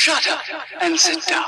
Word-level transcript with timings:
Shut 0.00 0.28
up 0.28 0.38
and 0.80 0.96
sit 0.96 1.28
down. 1.28 1.42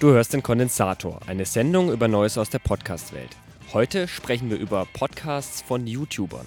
Du 0.00 0.08
hörst 0.08 0.32
den 0.32 0.42
Kondensator, 0.42 1.20
eine 1.28 1.44
Sendung 1.44 1.92
über 1.92 2.08
Neues 2.08 2.36
aus 2.36 2.50
der 2.50 2.58
Podcast-Welt. 2.58 3.36
Heute 3.72 4.08
sprechen 4.08 4.50
wir 4.50 4.58
über 4.58 4.84
Podcasts 4.92 5.62
von 5.62 5.86
YouTubern. 5.86 6.46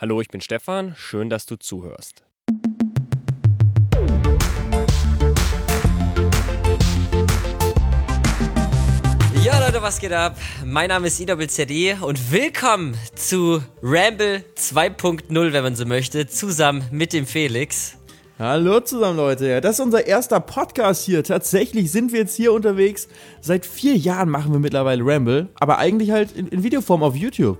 Hallo, 0.00 0.22
ich 0.22 0.28
bin 0.28 0.40
Stefan, 0.40 0.94
schön, 0.96 1.28
dass 1.28 1.44
du 1.44 1.56
zuhörst. 1.56 2.24
Ja 9.44 9.60
Leute, 9.60 9.82
was 9.82 10.00
geht 10.00 10.14
ab? 10.14 10.38
Mein 10.64 10.88
Name 10.88 11.08
ist 11.08 11.20
IWZD 11.20 12.00
und 12.00 12.32
willkommen 12.32 12.96
zu 13.14 13.62
Ramble 13.82 14.42
2.0, 14.56 15.52
wenn 15.52 15.62
man 15.62 15.76
so 15.76 15.84
möchte, 15.84 16.26
zusammen 16.26 16.82
mit 16.90 17.12
dem 17.12 17.26
Felix. 17.26 17.98
Hallo 18.38 18.80
zusammen, 18.80 19.18
Leute. 19.18 19.48
Ja, 19.48 19.60
das 19.60 19.80
ist 19.80 19.84
unser 19.84 20.06
erster 20.06 20.40
Podcast 20.40 21.04
hier. 21.04 21.22
Tatsächlich 21.22 21.92
sind 21.92 22.12
wir 22.12 22.20
jetzt 22.20 22.36
hier 22.36 22.54
unterwegs. 22.54 23.06
Seit 23.42 23.66
vier 23.66 23.98
Jahren 23.98 24.30
machen 24.30 24.50
wir 24.50 24.60
mittlerweile 24.60 25.04
Ramble, 25.04 25.50
aber 25.56 25.76
eigentlich 25.76 26.10
halt 26.10 26.32
in, 26.34 26.48
in 26.48 26.62
Videoform 26.62 27.02
auf 27.02 27.14
YouTube. 27.14 27.58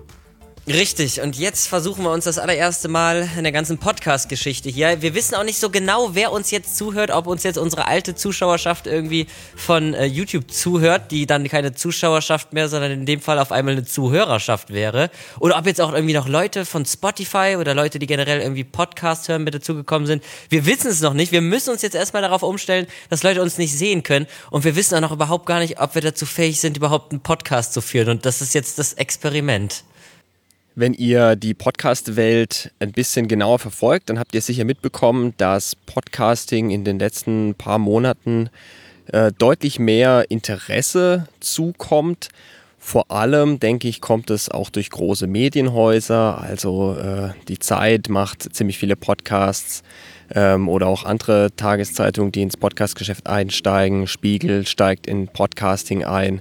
Richtig, 0.66 1.20
und 1.22 1.36
jetzt 1.36 1.68
versuchen 1.68 2.04
wir 2.04 2.12
uns 2.12 2.26
das 2.26 2.38
allererste 2.38 2.86
Mal 2.88 3.28
in 3.36 3.44
der 3.44 3.52
ganzen 3.52 3.78
Podcast-Geschichte 3.78 4.68
hier. 4.68 5.00
Wir 5.00 5.14
wissen 5.14 5.34
auch 5.34 5.42
nicht 5.42 5.58
so 5.58 5.70
genau, 5.70 6.14
wer 6.14 6.32
uns 6.32 6.50
jetzt 6.50 6.76
zuhört, 6.76 7.10
ob 7.10 7.26
uns 7.26 7.42
jetzt 7.42 7.56
unsere 7.56 7.86
alte 7.86 8.14
Zuschauerschaft 8.14 8.86
irgendwie 8.86 9.26
von 9.56 9.94
äh, 9.94 10.04
YouTube 10.04 10.52
zuhört, 10.52 11.10
die 11.12 11.26
dann 11.26 11.48
keine 11.48 11.74
Zuschauerschaft 11.74 12.52
mehr, 12.52 12.68
sondern 12.68 12.92
in 12.92 13.06
dem 13.06 13.20
Fall 13.22 13.38
auf 13.38 13.52
einmal 13.52 13.72
eine 13.72 13.84
Zuhörerschaft 13.84 14.70
wäre. 14.70 15.10
Oder 15.40 15.56
ob 15.56 15.66
jetzt 15.66 15.80
auch 15.80 15.94
irgendwie 15.94 16.14
noch 16.14 16.28
Leute 16.28 16.66
von 16.66 16.84
Spotify 16.84 17.56
oder 17.58 17.74
Leute, 17.74 17.98
die 17.98 18.06
generell 18.06 18.40
irgendwie 18.40 18.64
Podcast 18.64 19.28
hören, 19.28 19.44
mit 19.44 19.54
dazugekommen 19.54 20.06
sind. 20.06 20.22
Wir 20.50 20.66
wissen 20.66 20.90
es 20.90 21.00
noch 21.00 21.14
nicht. 21.14 21.32
Wir 21.32 21.40
müssen 21.40 21.70
uns 21.70 21.80
jetzt 21.80 21.96
erstmal 21.96 22.22
darauf 22.22 22.42
umstellen, 22.42 22.86
dass 23.08 23.22
Leute 23.22 23.40
uns 23.40 23.56
nicht 23.56 23.76
sehen 23.76 24.02
können. 24.02 24.26
Und 24.50 24.64
wir 24.64 24.76
wissen 24.76 24.94
auch 24.94 25.00
noch 25.00 25.12
überhaupt 25.12 25.46
gar 25.46 25.58
nicht, 25.58 25.80
ob 25.80 25.94
wir 25.94 26.02
dazu 26.02 26.26
fähig 26.26 26.60
sind, 26.60 26.76
überhaupt 26.76 27.12
einen 27.12 27.22
Podcast 27.22 27.72
zu 27.72 27.80
führen. 27.80 28.10
Und 28.10 28.26
das 28.26 28.42
ist 28.42 28.54
jetzt 28.54 28.78
das 28.78 28.92
Experiment. 28.92 29.84
Wenn 30.80 30.94
ihr 30.94 31.36
die 31.36 31.52
Podcast-Welt 31.52 32.72
ein 32.78 32.92
bisschen 32.92 33.28
genauer 33.28 33.58
verfolgt, 33.58 34.08
dann 34.08 34.18
habt 34.18 34.34
ihr 34.34 34.40
sicher 34.40 34.64
mitbekommen, 34.64 35.34
dass 35.36 35.76
Podcasting 35.76 36.70
in 36.70 36.84
den 36.84 36.98
letzten 36.98 37.54
paar 37.54 37.78
Monaten 37.78 38.48
äh, 39.12 39.30
deutlich 39.30 39.78
mehr 39.78 40.24
Interesse 40.30 41.28
zukommt. 41.38 42.30
Vor 42.78 43.10
allem, 43.10 43.60
denke 43.60 43.88
ich, 43.88 44.00
kommt 44.00 44.30
es 44.30 44.48
auch 44.48 44.70
durch 44.70 44.88
große 44.88 45.26
Medienhäuser. 45.26 46.40
Also 46.40 46.96
äh, 46.96 47.34
die 47.48 47.58
Zeit 47.58 48.08
macht 48.08 48.54
ziemlich 48.54 48.78
viele 48.78 48.96
Podcasts 48.96 49.82
ähm, 50.34 50.66
oder 50.66 50.86
auch 50.86 51.04
andere 51.04 51.54
Tageszeitungen, 51.56 52.32
die 52.32 52.40
ins 52.40 52.56
Podcastgeschäft 52.56 53.26
einsteigen. 53.26 54.06
Spiegel 54.06 54.66
steigt 54.66 55.06
in 55.06 55.28
Podcasting 55.28 56.06
ein. 56.06 56.40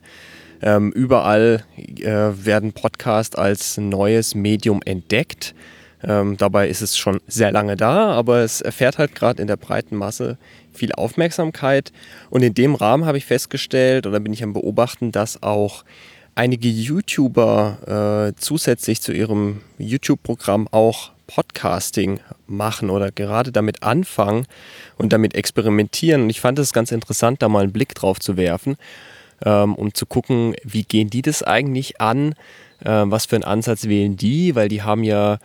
Ähm, 0.61 0.91
überall 0.91 1.63
äh, 1.77 2.05
werden 2.05 2.73
Podcasts 2.73 3.35
als 3.35 3.77
neues 3.77 4.35
Medium 4.35 4.81
entdeckt. 4.83 5.55
Ähm, 6.03 6.37
dabei 6.37 6.69
ist 6.69 6.81
es 6.81 6.97
schon 6.97 7.19
sehr 7.27 7.51
lange 7.51 7.75
da, 7.75 8.11
aber 8.11 8.39
es 8.39 8.61
erfährt 8.61 8.97
halt 8.97 9.15
gerade 9.15 9.41
in 9.41 9.47
der 9.47 9.57
breiten 9.57 9.95
Masse 9.95 10.37
viel 10.73 10.91
Aufmerksamkeit. 10.93 11.91
Und 12.29 12.41
in 12.41 12.53
dem 12.53 12.75
Rahmen 12.75 13.05
habe 13.05 13.17
ich 13.17 13.25
festgestellt 13.25 14.07
oder 14.07 14.19
bin 14.19 14.33
ich 14.33 14.43
am 14.43 14.53
Beobachten, 14.53 15.11
dass 15.11 15.43
auch 15.43 15.83
einige 16.35 16.69
YouTuber 16.69 18.31
äh, 18.33 18.39
zusätzlich 18.39 19.01
zu 19.01 19.11
ihrem 19.11 19.61
YouTube-Programm 19.77 20.67
auch 20.71 21.11
Podcasting 21.27 22.21
machen 22.47 22.89
oder 22.89 23.11
gerade 23.11 23.51
damit 23.51 23.83
anfangen 23.83 24.45
und 24.97 25.13
damit 25.13 25.35
experimentieren. 25.35 26.23
Und 26.23 26.29
ich 26.29 26.41
fand 26.41 26.57
es 26.59 26.73
ganz 26.73 26.91
interessant, 26.91 27.41
da 27.41 27.49
mal 27.49 27.63
einen 27.63 27.73
Blick 27.73 27.93
drauf 27.93 28.19
zu 28.19 28.35
werfen 28.37 28.77
ähm, 29.45 29.75
um 29.75 29.93
zu 29.93 30.05
gucken, 30.05 30.55
wie 30.63 30.83
gehen 30.83 31.09
die 31.09 31.21
das 31.21 31.43
eigentlich 31.43 32.01
an, 32.01 32.33
äh, 32.83 33.03
was 33.05 33.25
für 33.25 33.35
einen 33.35 33.43
Ansatz 33.43 33.85
wählen 33.87 34.17
die, 34.17 34.55
weil 34.55 34.69
die 34.69 34.81
haben 34.81 35.03
ja 35.03 35.39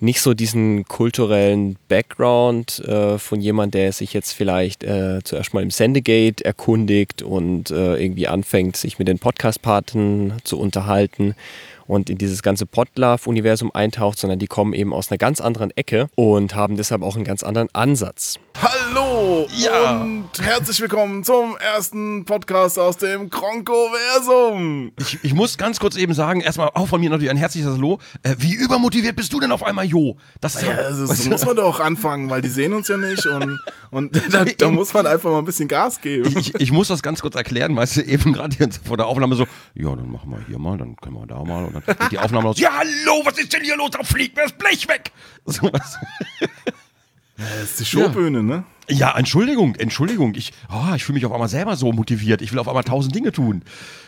nicht 0.00 0.20
so 0.20 0.34
diesen 0.34 0.84
kulturellen 0.84 1.76
Background 1.88 2.80
äh, 2.80 3.18
von 3.18 3.40
jemand, 3.40 3.74
der 3.74 3.92
sich 3.92 4.12
jetzt 4.12 4.32
vielleicht 4.32 4.84
äh, 4.84 5.20
zuerst 5.24 5.54
mal 5.54 5.62
im 5.62 5.70
Sendegate 5.70 6.44
erkundigt 6.44 7.22
und 7.22 7.70
äh, 7.70 7.96
irgendwie 7.96 8.28
anfängt, 8.28 8.76
sich 8.76 8.98
mit 8.98 9.08
den 9.08 9.18
Podcast-Paten 9.18 10.34
zu 10.44 10.58
unterhalten 10.58 11.34
und 11.86 12.10
in 12.10 12.18
dieses 12.18 12.42
ganze 12.42 12.66
Podlove-Universum 12.66 13.70
eintaucht, 13.74 14.18
sondern 14.18 14.38
die 14.38 14.46
kommen 14.46 14.72
eben 14.72 14.92
aus 14.92 15.10
einer 15.10 15.18
ganz 15.18 15.40
anderen 15.40 15.70
Ecke 15.72 16.08
und 16.14 16.54
haben 16.54 16.76
deshalb 16.76 17.02
auch 17.02 17.16
einen 17.16 17.24
ganz 17.24 17.42
anderen 17.42 17.68
Ansatz. 17.74 18.38
Hallo 18.60 19.46
Ja. 19.56 20.00
und 20.02 20.28
herzlich 20.40 20.80
willkommen 20.80 21.24
zum 21.24 21.56
ersten 21.56 22.24
Podcast 22.24 22.78
aus 22.78 22.96
dem 22.96 23.28
Kronkoversum. 23.28 24.92
Ich, 25.00 25.18
ich 25.24 25.34
muss 25.34 25.58
ganz 25.58 25.80
kurz 25.80 25.96
eben 25.96 26.14
sagen, 26.14 26.40
erstmal 26.40 26.70
auch 26.74 26.86
von 26.86 27.00
mir 27.00 27.10
natürlich 27.10 27.30
ein 27.30 27.36
herzliches 27.36 27.72
Hallo. 27.72 27.98
Äh, 28.22 28.36
wie 28.38 28.54
übermotiviert 28.54 29.16
bist 29.16 29.32
du 29.32 29.40
denn 29.40 29.52
auf 29.52 29.64
einmal, 29.64 29.84
Jo? 29.84 30.16
Das 30.40 30.62
Ja, 30.62 30.70
also, 30.70 31.06
so 31.12 31.28
muss 31.30 31.44
man 31.44 31.56
doch 31.56 31.80
anfangen, 31.80 32.30
weil 32.30 32.42
die 32.42 32.48
sehen 32.48 32.72
uns 32.72 32.88
ja 32.88 32.96
nicht 32.96 33.26
und, 33.26 33.58
und 33.90 34.20
da, 34.32 34.44
da 34.44 34.70
muss 34.70 34.94
man 34.94 35.06
einfach 35.06 35.30
mal 35.30 35.38
ein 35.38 35.44
bisschen 35.44 35.68
Gas 35.68 36.00
geben. 36.00 36.32
ich, 36.38 36.54
ich 36.54 36.72
muss 36.72 36.88
das 36.88 37.02
ganz 37.02 37.20
kurz 37.20 37.34
erklären, 37.34 37.74
weißt 37.74 37.96
du, 37.98 38.00
eben 38.02 38.32
gerade 38.32 38.56
vor 38.84 38.96
der 38.96 39.06
Aufnahme 39.06 39.34
so, 39.34 39.46
ja, 39.74 39.94
dann 39.94 40.10
machen 40.10 40.30
wir 40.30 40.38
hier 40.46 40.58
mal, 40.58 40.78
dann 40.78 40.96
können 40.96 41.16
wir 41.16 41.26
da 41.26 41.42
mal 41.42 41.73
und 41.74 41.86
dann 41.88 41.96
geht 41.98 42.12
die 42.12 42.18
Aufnahme 42.18 42.48
los. 42.48 42.58
Ja, 42.58 42.70
hallo, 42.76 43.22
was 43.24 43.38
ist 43.38 43.52
denn 43.52 43.62
hier 43.62 43.76
los? 43.76 43.90
Da 43.90 44.02
fliegt 44.02 44.36
mir 44.36 44.42
das 44.42 44.52
Blech 44.52 44.88
weg. 44.88 45.12
So, 45.46 45.70
was. 45.72 45.98
Das 47.36 47.62
ist 47.64 47.80
die 47.80 47.84
Showbühne, 47.84 48.42
ne? 48.42 48.64
Ja, 48.88 49.16
Entschuldigung, 49.16 49.74
Entschuldigung. 49.74 50.34
Ich, 50.34 50.52
oh, 50.70 50.94
ich 50.94 51.04
fühle 51.04 51.14
mich 51.14 51.26
auf 51.26 51.32
einmal 51.32 51.48
selber 51.48 51.74
so 51.76 51.90
motiviert. 51.92 52.42
Ich 52.42 52.52
will 52.52 52.58
auf 52.58 52.68
einmal 52.68 52.84
tausend 52.84 53.14
Dinge 53.14 53.32
tun. 53.32 53.62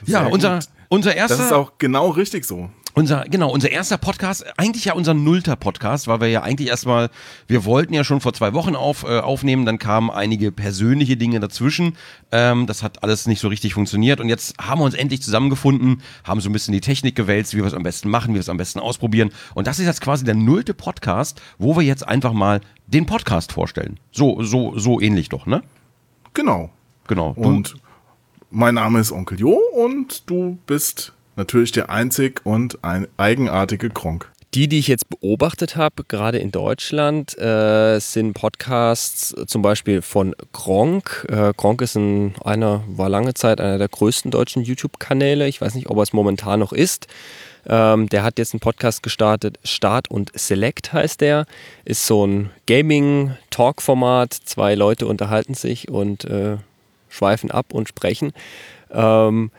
Ja, 0.05 0.21
Sehr 0.21 0.33
unser, 0.33 0.55
gut. 0.59 0.69
unser 0.89 1.15
erster. 1.15 1.37
Das 1.39 1.47
ist 1.47 1.53
auch 1.53 1.73
genau 1.79 2.11
richtig 2.11 2.45
so. 2.45 2.71
Unser, 2.99 3.25
genau, 3.25 3.51
unser 3.51 3.71
erster 3.71 3.99
Podcast, 3.99 4.47
eigentlich 4.57 4.87
ja 4.87 4.95
unser 4.95 5.13
nullter 5.13 5.55
Podcast, 5.55 6.09
weil 6.09 6.23
wir 6.23 6.29
ja 6.29 6.43
eigentlich 6.43 6.71
erstmal, 6.71 7.11
wir 7.47 7.67
wollten 7.67 7.93
ja 7.93 8.05
schon 8.05 8.23
vor 8.23 8.33
zwei 8.33 8.55
Wochen 8.55 8.75
auf, 8.75 9.03
äh, 9.03 9.19
aufnehmen, 9.19 9.67
dann 9.67 9.77
kamen 9.77 10.11
einige 10.11 10.51
persönliche 10.51 11.19
Dinge 11.19 11.39
dazwischen. 11.39 11.99
Ähm, 12.33 12.67
das 12.67 12.83
hat 12.83 13.03
alles 13.03 13.27
nicht 13.27 13.41
so 13.41 13.49
richtig 13.49 13.75
funktioniert 13.75 14.19
und 14.19 14.31
jetzt 14.31 14.55
haben 14.59 14.81
wir 14.81 14.87
uns 14.87 14.95
endlich 14.95 15.21
zusammengefunden, 15.21 16.01
haben 16.25 16.41
so 16.41 16.49
ein 16.49 16.55
bisschen 16.55 16.73
die 16.73 16.81
Technik 16.81 17.15
gewälzt, 17.15 17.53
wie 17.53 17.59
wir 17.59 17.67
es 17.67 17.75
am 17.75 17.83
besten 17.83 18.09
machen, 18.09 18.31
wie 18.31 18.37
wir 18.37 18.41
es 18.41 18.49
am 18.49 18.57
besten 18.57 18.81
ausprobieren. 18.81 19.31
Und 19.53 19.67
das 19.67 19.79
ist 19.79 19.85
jetzt 19.85 20.01
quasi 20.01 20.25
der 20.25 20.35
nullte 20.35 20.73
Podcast, 20.73 21.43
wo 21.59 21.77
wir 21.77 21.83
jetzt 21.83 22.09
einfach 22.09 22.33
mal 22.33 22.63
den 22.87 23.05
Podcast 23.05 23.53
vorstellen. 23.53 24.01
So, 24.11 24.43
so, 24.43 24.79
so 24.79 25.03
ähnlich 25.03 25.29
doch, 25.29 25.45
ne? 25.45 25.63
Genau. 26.33 26.71
Genau. 27.09 27.35
Und 27.37 27.77
mein 28.49 28.77
Name 28.77 29.01
ist 29.01 29.13
Onkel 29.13 29.39
Jo 29.39 29.61
und 29.75 30.31
du 30.31 30.57
bist 30.67 31.13
natürlich 31.37 31.73
der 31.73 31.91
einzig 31.91 32.41
und 32.45 32.83
ein 32.83 33.07
eigenartige 33.17 33.91
Kronk. 33.91 34.31
Die, 34.55 34.69
die 34.69 34.79
ich 34.79 34.89
jetzt 34.89 35.11
beobachtet 35.11 35.77
habe, 35.77 36.05
gerade 36.09 36.39
in 36.39 36.51
Deutschland, 36.51 37.37
äh, 37.39 37.99
sind 37.99 38.33
Podcasts 38.33 39.35
zum 39.47 39.61
Beispiel 39.61 40.01
von 40.01 40.35
Gronk. 40.53 41.27
Äh, 41.29 41.53
Gronk 41.55 41.83
ist 41.83 41.95
ein, 41.97 42.35
einer, 42.43 42.83
war 42.89 43.11
lange 43.11 43.35
Zeit 43.35 43.61
einer 43.61 43.77
der 43.77 43.89
größten 43.89 44.31
deutschen 44.31 44.63
YouTube-Kanäle. 44.63 45.47
Ich 45.47 45.61
weiß 45.61 45.75
nicht, 45.75 45.91
ob 45.91 45.99
er 45.99 46.05
es 46.05 46.15
momentan 46.15 46.61
noch 46.61 46.73
ist. 46.73 47.07
Ähm, 47.69 48.09
der 48.09 48.23
hat 48.23 48.39
jetzt 48.39 48.55
einen 48.55 48.61
Podcast 48.61 49.03
gestartet, 49.03 49.59
Start 49.63 50.09
und 50.09 50.31
Select 50.39 50.93
heißt 50.93 51.21
der. 51.21 51.45
Ist 51.85 52.07
so 52.07 52.27
ein 52.27 52.51
Gaming-Talk-Format. 52.67 54.33
Zwei 54.33 54.75
Leute 54.75 55.07
unterhalten 55.07 55.53
sich 55.55 55.91
und 55.91 56.25
äh, 56.25 56.57
schweifen 57.11 57.51
ab 57.51 57.75
und 57.75 57.89
sprechen. 57.89 58.33
Ähm, 58.91 59.51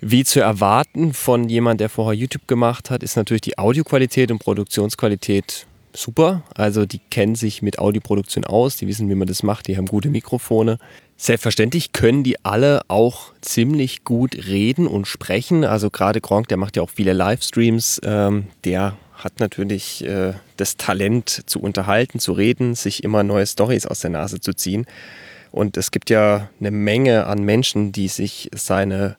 wie 0.00 0.24
zu 0.24 0.40
erwarten 0.40 1.12
von 1.12 1.48
jemand, 1.48 1.80
der 1.80 1.88
vorher 1.88 2.18
YouTube 2.18 2.46
gemacht 2.46 2.90
hat, 2.90 3.02
ist 3.02 3.16
natürlich 3.16 3.40
die 3.40 3.58
Audioqualität 3.58 4.30
und 4.30 4.38
Produktionsqualität 4.38 5.66
super. 5.92 6.42
Also 6.54 6.86
die 6.86 7.00
kennen 7.10 7.34
sich 7.34 7.62
mit 7.62 7.78
Audioproduktion 7.78 8.44
aus, 8.44 8.76
die 8.76 8.86
wissen, 8.86 9.08
wie 9.08 9.14
man 9.14 9.26
das 9.26 9.42
macht, 9.42 9.66
die 9.66 9.76
haben 9.76 9.86
gute 9.86 10.10
Mikrofone. 10.10 10.78
Selbstverständlich 11.16 11.92
können 11.92 12.22
die 12.22 12.44
alle 12.44 12.82
auch 12.86 13.32
ziemlich 13.40 14.04
gut 14.04 14.36
reden 14.46 14.86
und 14.86 15.06
sprechen. 15.08 15.64
Also 15.64 15.90
gerade 15.90 16.20
Gronk, 16.20 16.46
der 16.46 16.58
macht 16.58 16.76
ja 16.76 16.82
auch 16.82 16.90
viele 16.90 17.12
Livestreams, 17.12 18.00
ähm, 18.04 18.46
der 18.64 18.96
hat 19.14 19.40
natürlich 19.40 20.04
äh, 20.04 20.34
das 20.56 20.76
Talent 20.76 21.42
zu 21.46 21.60
unterhalten, 21.60 22.20
zu 22.20 22.32
reden, 22.32 22.76
sich 22.76 23.02
immer 23.02 23.24
neue 23.24 23.48
Stories 23.48 23.84
aus 23.84 23.98
der 23.98 24.10
Nase 24.10 24.40
zu 24.40 24.54
ziehen. 24.54 24.86
Und 25.50 25.76
es 25.76 25.90
gibt 25.90 26.08
ja 26.08 26.50
eine 26.60 26.70
Menge 26.70 27.26
an 27.26 27.42
Menschen, 27.42 27.90
die 27.90 28.06
sich 28.06 28.48
seine 28.54 29.16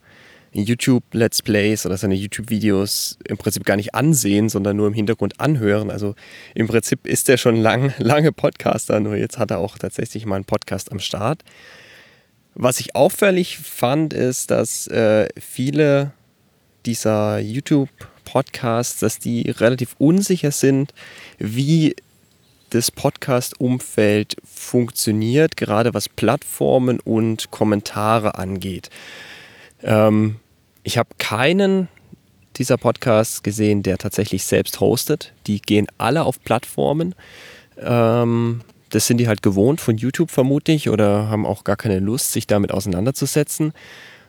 YouTube-Let's 0.51 1.41
Plays 1.41 1.85
oder 1.85 1.97
seine 1.97 2.15
YouTube-Videos 2.15 3.17
im 3.27 3.37
Prinzip 3.37 3.65
gar 3.65 3.75
nicht 3.75 3.95
ansehen, 3.95 4.49
sondern 4.49 4.77
nur 4.77 4.87
im 4.87 4.93
Hintergrund 4.93 5.39
anhören. 5.39 5.91
Also 5.91 6.15
im 6.55 6.67
Prinzip 6.67 7.05
ist 7.05 7.29
er 7.29 7.37
schon 7.37 7.55
lang, 7.55 7.93
lange 7.99 8.31
Podcaster, 8.31 8.99
nur 8.99 9.15
jetzt 9.15 9.37
hat 9.37 9.51
er 9.51 9.59
auch 9.59 9.77
tatsächlich 9.77 10.25
mal 10.25 10.35
einen 10.35 10.45
Podcast 10.45 10.91
am 10.91 10.99
Start. 10.99 11.43
Was 12.55 12.79
ich 12.79 12.95
auffällig 12.95 13.57
fand, 13.59 14.13
ist, 14.13 14.51
dass 14.51 14.87
äh, 14.87 15.29
viele 15.39 16.11
dieser 16.85 17.39
YouTube-Podcasts, 17.39 18.99
dass 18.99 19.19
die 19.19 19.49
relativ 19.49 19.95
unsicher 19.97 20.51
sind, 20.51 20.93
wie 21.37 21.95
das 22.71 22.91
Podcast-Umfeld 22.91 24.37
funktioniert, 24.43 25.57
gerade 25.57 25.93
was 25.93 26.09
Plattformen 26.09 26.99
und 26.99 27.51
Kommentare 27.51 28.35
angeht. 28.35 28.89
Ähm, 29.83 30.37
ich 30.83 30.97
habe 30.97 31.09
keinen 31.17 31.87
dieser 32.55 32.77
Podcasts 32.77 33.43
gesehen, 33.43 33.83
der 33.83 33.97
tatsächlich 33.97 34.43
selbst 34.43 34.79
hostet. 34.79 35.33
Die 35.47 35.61
gehen 35.61 35.87
alle 35.97 36.23
auf 36.23 36.43
Plattformen. 36.43 37.15
Ähm, 37.77 38.61
das 38.89 39.07
sind 39.07 39.17
die 39.17 39.27
halt 39.27 39.41
gewohnt 39.41 39.81
von 39.81 39.97
YouTube 39.97 40.31
vermutlich 40.31 40.89
oder 40.89 41.29
haben 41.29 41.45
auch 41.45 41.63
gar 41.63 41.77
keine 41.77 41.99
Lust, 41.99 42.33
sich 42.33 42.47
damit 42.47 42.71
auseinanderzusetzen. 42.71 43.73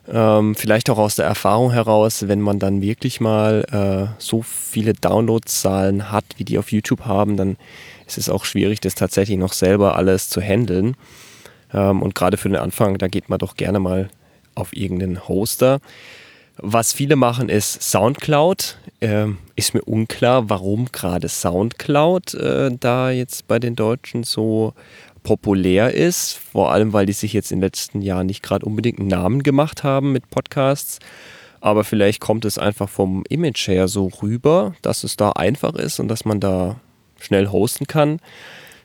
Ähm, 0.09 0.55
vielleicht 0.55 0.91
auch 0.91 0.99
aus 0.99 1.17
der 1.17 1.27
Erfahrung 1.27 1.73
heraus, 1.73 2.27
wenn 2.29 2.41
man 2.41 2.59
dann 2.59 2.81
wirklich 2.81 3.21
mal 3.21 3.65
äh, 3.71 4.15
so 4.19 4.43
viele 4.43 4.93
Downloadzahlen 4.93 6.11
hat, 6.11 6.25
wie 6.37 6.45
die 6.45 6.59
auf 6.59 6.73
YouTube 6.73 7.05
haben, 7.05 7.37
dann 7.37 7.57
ist 8.07 8.19
es 8.19 8.29
auch 8.29 8.45
schwierig, 8.45 8.81
das 8.81 8.95
tatsächlich 8.95 9.39
noch 9.39 9.53
selber 9.53 9.97
alles 9.97 10.29
zu 10.29 10.41
handeln. 10.41 10.97
Ähm, 11.73 12.03
und 12.03 12.15
gerade 12.15 12.37
für 12.37 12.49
den 12.49 12.57
Anfang, 12.57 12.99
da 12.99 13.09
geht 13.09 13.29
man 13.29 13.39
doch 13.39 13.57
gerne 13.57 13.79
mal 13.79 14.09
auf 14.61 14.77
irgendeinen 14.77 15.29
Hoster. 15.29 15.81
Was 16.57 16.93
viele 16.93 17.17
machen, 17.17 17.49
ist 17.49 17.83
Soundcloud. 17.83 18.77
Ähm, 19.01 19.39
ist 19.57 19.73
mir 19.73 19.83
unklar, 19.83 20.51
warum 20.51 20.93
gerade 20.93 21.29
Soundcloud 21.29 22.35
äh, 22.35 22.71
da 22.79 23.11
jetzt 23.11 23.49
bei 23.49 23.59
den 23.59 23.77
Deutschen 23.77 24.25
so 24.25 24.75
populär 25.23 25.95
ist. 25.95 26.35
Vor 26.35 26.73
allem, 26.73 26.93
weil 26.93 27.07
die 27.07 27.15
sich 27.15 27.33
jetzt 27.33 27.51
in 27.51 27.59
den 27.59 27.65
letzten 27.65 28.03
Jahren 28.03 28.27
nicht 28.27 28.43
gerade 28.43 28.67
unbedingt 28.67 28.99
einen 28.99 29.09
Namen 29.09 29.43
gemacht 29.43 29.85
haben 29.85 30.13
mit 30.13 30.29
Podcasts. 30.29 30.99
Aber 31.61 31.85
vielleicht 31.85 32.21
kommt 32.21 32.45
es 32.45 32.59
einfach 32.59 32.89
vom 32.89 33.25
Image 33.29 33.69
her 33.69 33.89
so 33.89 34.11
rüber, 34.23 34.75
dass 34.83 35.05
es 35.05 35.17
da 35.17 35.31
einfach 35.33 35.75
ist 35.75 35.99
und 36.01 36.09
dass 36.09 36.25
man 36.25 36.41
da 36.41 36.81
schnell 37.19 37.49
hosten 37.49 37.87
kann. 37.87 38.19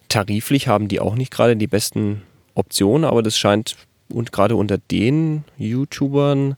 Tariflich 0.09 0.67
haben 0.67 0.87
die 0.87 0.99
auch 0.99 1.15
nicht 1.15 1.31
gerade 1.31 1.55
die 1.55 1.67
besten 1.67 2.21
Optionen, 2.53 3.05
aber 3.05 3.23
das 3.23 3.37
scheint 3.37 3.75
und 4.09 4.31
gerade 4.31 4.55
unter 4.55 4.77
den 4.77 5.43
YouTubern 5.57 6.55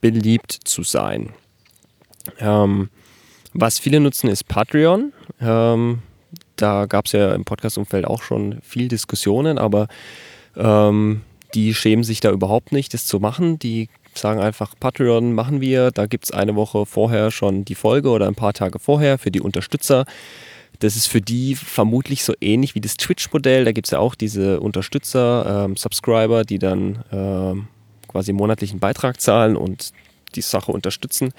beliebt 0.00 0.52
zu 0.52 0.82
sein. 0.82 1.30
Ähm, 2.38 2.90
was 3.52 3.78
viele 3.78 4.00
nutzen, 4.00 4.28
ist 4.28 4.48
Patreon. 4.48 5.12
Ähm, 5.40 6.00
da 6.56 6.86
gab 6.86 7.06
es 7.06 7.12
ja 7.12 7.34
im 7.34 7.44
Podcast-Umfeld 7.44 8.04
auch 8.04 8.22
schon 8.22 8.60
viel 8.62 8.88
Diskussionen, 8.88 9.58
aber 9.58 9.88
ähm, 10.56 11.22
die 11.54 11.74
schämen 11.74 12.04
sich 12.04 12.20
da 12.20 12.30
überhaupt 12.30 12.72
nicht, 12.72 12.92
das 12.94 13.06
zu 13.06 13.20
machen. 13.20 13.58
Die 13.58 13.88
sagen 14.14 14.40
einfach, 14.40 14.74
Patreon 14.78 15.32
machen 15.32 15.60
wir, 15.60 15.90
da 15.90 16.06
gibt 16.06 16.24
es 16.24 16.30
eine 16.32 16.56
Woche 16.56 16.84
vorher 16.86 17.30
schon 17.30 17.64
die 17.64 17.74
Folge 17.74 18.10
oder 18.10 18.26
ein 18.26 18.34
paar 18.34 18.52
Tage 18.52 18.78
vorher 18.78 19.18
für 19.18 19.30
die 19.30 19.40
Unterstützer. 19.40 20.04
Das 20.80 20.94
ist 20.94 21.06
für 21.06 21.20
die 21.20 21.56
vermutlich 21.56 22.22
so 22.22 22.34
ähnlich 22.40 22.74
wie 22.74 22.80
das 22.80 22.96
Twitch-Modell. 22.96 23.64
Da 23.64 23.72
gibt 23.72 23.88
es 23.88 23.90
ja 23.90 23.98
auch 23.98 24.14
diese 24.14 24.60
Unterstützer, 24.60 25.64
ähm, 25.64 25.76
Subscriber, 25.76 26.44
die 26.44 26.58
dann 26.58 27.04
ähm, 27.10 27.68
quasi 28.06 28.32
monatlichen 28.32 28.78
Beitrag 28.78 29.20
zahlen 29.20 29.56
und 29.56 29.92
die 30.34 30.40
Sache 30.40 30.70
unterstützen. 30.72 31.32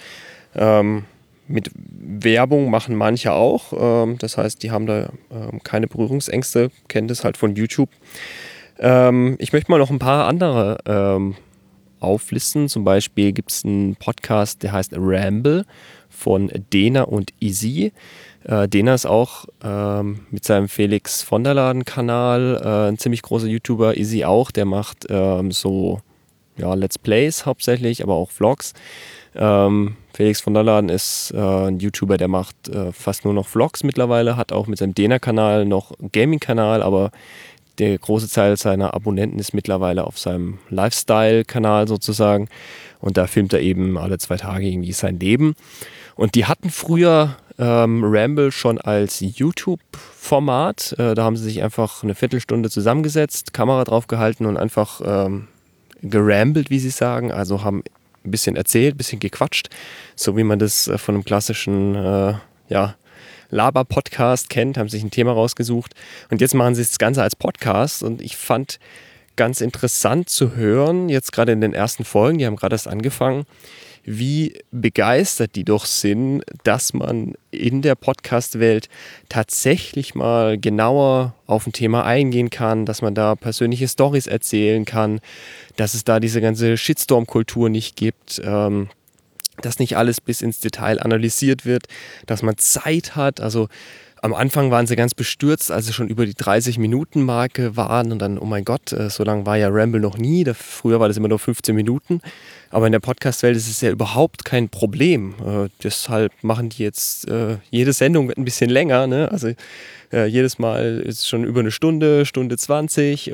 Ähm, 0.55 1.05
mit 1.47 1.71
Werbung 1.73 2.69
machen 2.69 2.95
manche 2.95 3.31
auch. 3.31 3.73
Ähm, 3.73 4.17
das 4.19 4.37
heißt, 4.37 4.61
die 4.61 4.71
haben 4.71 4.85
da 4.85 5.11
ähm, 5.31 5.63
keine 5.63 5.87
Berührungsängste, 5.87 6.69
kennen 6.87 7.07
das 7.07 7.23
halt 7.23 7.37
von 7.37 7.55
YouTube. 7.55 7.89
Ähm, 8.77 9.35
ich 9.39 9.53
möchte 9.53 9.71
mal 9.71 9.79
noch 9.79 9.89
ein 9.89 9.99
paar 9.99 10.27
andere 10.27 11.35
auflisten. 11.99 12.69
Zum 12.69 12.83
Beispiel 12.83 13.33
gibt 13.33 13.51
es 13.51 13.65
einen 13.65 13.95
Podcast, 13.95 14.63
der 14.63 14.71
heißt 14.71 14.93
Ramble 14.95 15.65
von 16.09 16.49
Dena 16.71 17.03
und 17.03 17.33
Easy. 17.39 17.91
Äh, 18.43 18.67
Dena 18.67 18.93
ist 18.93 19.05
auch 19.05 19.45
ähm, 19.63 20.21
mit 20.31 20.43
seinem 20.43 20.69
Felix 20.69 21.21
von 21.21 21.43
der 21.43 21.53
Laden-Kanal 21.53 22.61
äh, 22.63 22.89
ein 22.89 22.97
ziemlich 22.97 23.21
großer 23.21 23.47
YouTuber. 23.47 23.97
Easy 23.97 24.23
auch, 24.23 24.51
der 24.51 24.65
macht 24.65 25.05
ähm, 25.09 25.51
so 25.51 26.01
ja, 26.57 26.73
Let's 26.73 26.97
Plays 26.97 27.45
hauptsächlich, 27.45 28.03
aber 28.03 28.15
auch 28.15 28.31
Vlogs. 28.31 28.73
Ähm, 29.35 29.95
Felix 30.13 30.41
von 30.41 30.53
der 30.53 30.63
Laden 30.63 30.89
ist 30.89 31.31
äh, 31.35 31.39
ein 31.39 31.79
YouTuber, 31.79 32.17
der 32.17 32.27
macht 32.27 32.67
äh, 32.67 32.91
fast 32.91 33.25
nur 33.25 33.33
noch 33.33 33.47
Vlogs 33.47 33.83
mittlerweile, 33.83 34.35
hat 34.35 34.51
auch 34.51 34.67
mit 34.67 34.79
seinem 34.79 34.95
Dena-Kanal 34.95 35.65
noch 35.65 35.97
einen 35.99 36.11
Gaming-Kanal, 36.11 36.81
aber 36.81 37.11
der 37.77 37.97
große 37.97 38.29
Teil 38.29 38.57
seiner 38.57 38.93
Abonnenten 38.93 39.39
ist 39.39 39.53
mittlerweile 39.53 40.05
auf 40.05 40.19
seinem 40.19 40.59
Lifestyle-Kanal 40.69 41.87
sozusagen. 41.87 42.49
Und 42.99 43.15
da 43.15 43.27
filmt 43.27 43.53
er 43.53 43.61
eben 43.61 43.97
alle 43.97 44.17
zwei 44.17 44.35
Tage 44.35 44.67
irgendwie 44.67 44.91
sein 44.91 45.17
Leben. 45.17 45.55
Und 46.15 46.35
die 46.35 46.45
hatten 46.45 46.69
früher 46.69 47.37
ähm, 47.59 48.03
Ramble 48.05 48.51
schon 48.51 48.79
als 48.79 49.19
YouTube-Format. 49.19 50.95
Äh, 50.97 51.13
da 51.13 51.23
haben 51.23 51.35
sie 51.35 51.43
sich 51.43 51.61
einfach 51.61 52.03
eine 52.03 52.15
Viertelstunde 52.15 52.69
zusammengesetzt, 52.69 53.53
Kamera 53.53 53.83
drauf 53.83 54.07
gehalten 54.07 54.45
und 54.45 54.57
einfach 54.57 55.01
ähm, 55.03 55.47
gerambelt, 56.01 56.69
wie 56.69 56.79
sie 56.79 56.89
sagen. 56.89 57.31
Also 57.31 57.63
haben 57.63 57.83
ein 58.23 58.31
bisschen 58.31 58.55
erzählt, 58.55 58.95
ein 58.95 58.97
bisschen 58.97 59.19
gequatscht, 59.19 59.69
so 60.15 60.37
wie 60.37 60.43
man 60.43 60.57
das 60.57 60.87
äh, 60.87 60.97
von 60.97 61.15
einem 61.15 61.25
klassischen 61.25 61.95
äh, 61.95 62.33
ja, 62.69 62.95
Laber-Podcast 63.49 64.49
kennt, 64.49 64.77
haben 64.77 64.89
sich 64.89 65.03
ein 65.03 65.11
Thema 65.11 65.33
rausgesucht. 65.33 65.93
Und 66.31 66.39
jetzt 66.39 66.53
machen 66.53 66.75
sie 66.75 66.83
das 66.83 66.97
Ganze 66.97 67.23
als 67.23 67.35
Podcast. 67.35 68.03
Und 68.03 68.21
ich 68.21 68.37
fand 68.37 68.79
ganz 69.35 69.59
interessant 69.59 70.29
zu 70.29 70.55
hören, 70.55 71.09
jetzt 71.09 71.31
gerade 71.31 71.51
in 71.51 71.61
den 71.61 71.73
ersten 71.73 72.05
Folgen, 72.05 72.37
die 72.37 72.45
haben 72.45 72.55
gerade 72.55 72.75
erst 72.75 72.87
angefangen, 72.87 73.45
wie 74.11 74.57
begeistert 74.71 75.55
die 75.55 75.63
doch 75.63 75.85
sind, 75.85 76.41
dass 76.63 76.93
man 76.93 77.35
in 77.51 77.83
der 77.83 77.93
Podcast-Welt 77.93 78.89
tatsächlich 79.29 80.15
mal 80.15 80.57
genauer 80.57 81.35
auf 81.45 81.67
ein 81.67 81.73
Thema 81.73 82.05
eingehen 82.05 82.49
kann, 82.49 82.87
dass 82.87 83.03
man 83.03 83.13
da 83.13 83.35
persönliche 83.35 83.87
Stories 83.87 84.25
erzählen 84.25 84.83
kann, 84.83 85.19
dass 85.75 85.93
es 85.93 86.05
da 86.05 86.19
diese 86.19 86.41
ganze 86.41 86.75
Shitstorm-Kultur 86.75 87.69
nicht 87.69 87.95
gibt. 87.95 88.41
Ähm, 88.43 88.89
dass 89.61 89.77
nicht 89.77 89.97
alles 89.97 90.21
bis 90.21 90.41
ins 90.41 90.61
Detail 90.61 91.01
analysiert 91.01 91.65
wird, 91.65 91.83
dass 92.25 92.43
man 92.43 92.57
Zeit 92.57 93.17
hat. 93.17 93.41
Also 93.41 93.67
am 94.21 94.33
Anfang 94.33 94.71
waren 94.71 94.87
sie 94.87 94.95
ganz 94.95 95.13
bestürzt, 95.13 95.71
als 95.71 95.85
sie 95.85 95.93
schon 95.93 96.07
über 96.07 96.25
die 96.25 96.33
30-Minuten-Marke 96.33 97.77
waren 97.77 98.11
und 98.11 98.19
dann, 98.19 98.37
oh 98.37 98.45
mein 98.45 98.65
Gott, 98.65 98.91
äh, 98.91 99.09
so 99.09 99.23
lange 99.23 99.45
war 99.45 99.57
ja 99.57 99.69
Ramble 99.69 100.01
noch 100.01 100.17
nie. 100.17 100.45
früher 100.53 100.99
war 100.99 101.07
das 101.07 101.17
immer 101.17 101.27
nur 101.27 101.39
15 101.39 101.75
Minuten. 101.75 102.21
Aber 102.69 102.85
in 102.85 102.91
der 102.91 102.99
Podcast-Welt 102.99 103.55
ist 103.55 103.69
es 103.69 103.81
ja 103.81 103.89
überhaupt 103.89 104.45
kein 104.45 104.69
Problem. 104.69 105.35
Äh, 105.45 105.69
deshalb 105.83 106.31
machen 106.41 106.69
die 106.69 106.83
jetzt, 106.83 107.27
äh, 107.27 107.57
jede 107.71 107.93
Sendung 107.93 108.27
wird 108.27 108.37
ein 108.37 108.45
bisschen 108.45 108.69
länger. 108.69 109.07
Ne? 109.07 109.31
Also 109.31 109.51
jedes 110.11 110.57
Mal 110.57 111.03
ist 111.05 111.19
es 111.19 111.27
schon 111.27 111.43
über 111.43 111.59
eine 111.59 111.69
Stunde, 111.69 112.25
Stunde 112.25 112.57
20. 112.57 113.31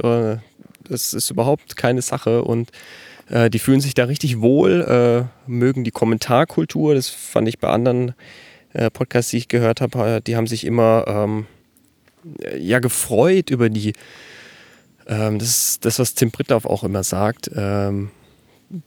das 0.89 1.13
ist 1.13 1.29
überhaupt 1.29 1.77
keine 1.77 2.01
Sache 2.01 2.43
und 2.43 2.69
die 3.29 3.59
fühlen 3.59 3.79
sich 3.79 3.93
da 3.93 4.03
richtig 4.03 4.41
wohl, 4.41 5.29
mögen 5.47 5.85
die 5.85 5.91
Kommentarkultur. 5.91 6.93
Das 6.93 7.07
fand 7.07 7.47
ich 7.47 7.59
bei 7.59 7.69
anderen 7.69 8.13
äh, 8.75 8.89
Podcasts, 8.89 9.31
die 9.31 9.37
ich 9.37 9.47
gehört 9.47 9.81
habe, 9.81 10.15
äh, 10.15 10.21
die 10.21 10.35
haben 10.35 10.47
sich 10.47 10.65
immer 10.65 11.05
ähm, 11.07 11.47
ja 12.57 12.79
gefreut 12.79 13.49
über 13.49 13.69
die, 13.69 13.93
ähm, 15.07 15.39
das 15.39 15.79
das, 15.79 15.99
was 15.99 16.13
Tim 16.13 16.31
Brittlauf 16.31 16.65
auch 16.65 16.83
immer 16.83 17.03
sagt. 17.03 17.49
Ähm, 17.55 18.11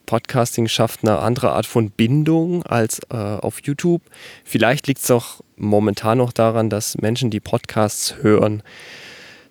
Podcasting 0.07 0.69
schafft 0.69 1.01
eine 1.03 1.19
andere 1.21 1.53
Art 1.53 1.67
von 1.67 1.91
Bindung 1.91 2.65
als 2.65 3.01
äh, 3.11 3.17
auf 3.17 3.61
YouTube. 3.63 4.03
Vielleicht 4.45 4.87
liegt 4.87 5.01
es 5.01 5.11
auch 5.11 5.41
momentan 5.57 6.19
noch 6.19 6.33
daran, 6.33 6.69
dass 6.69 6.99
Menschen, 6.99 7.31
die 7.31 7.41
Podcasts 7.41 8.17
hören, 8.23 8.63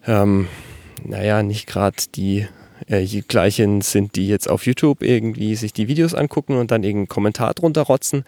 ähm, 0.06 0.48
naja, 1.03 1.44
nicht 1.44 1.67
gerade 1.67 1.98
die 2.13 2.48
äh, 2.88 3.06
gleichen 3.22 3.82
sind, 3.82 4.15
die 4.15 4.27
jetzt 4.27 4.50
auf 4.50 4.65
YouTube 4.65 5.01
irgendwie 5.01 5.56
sich 5.56 5.74
die 5.74 5.88
Videos 5.88 6.13
angucken 6.13 6.58
und 6.58 6.72
dann 6.72 6.84
irgendeinen 6.84 7.08
Kommentar 7.08 7.53
drunter 7.53 7.84
rotzen, 7.84 8.24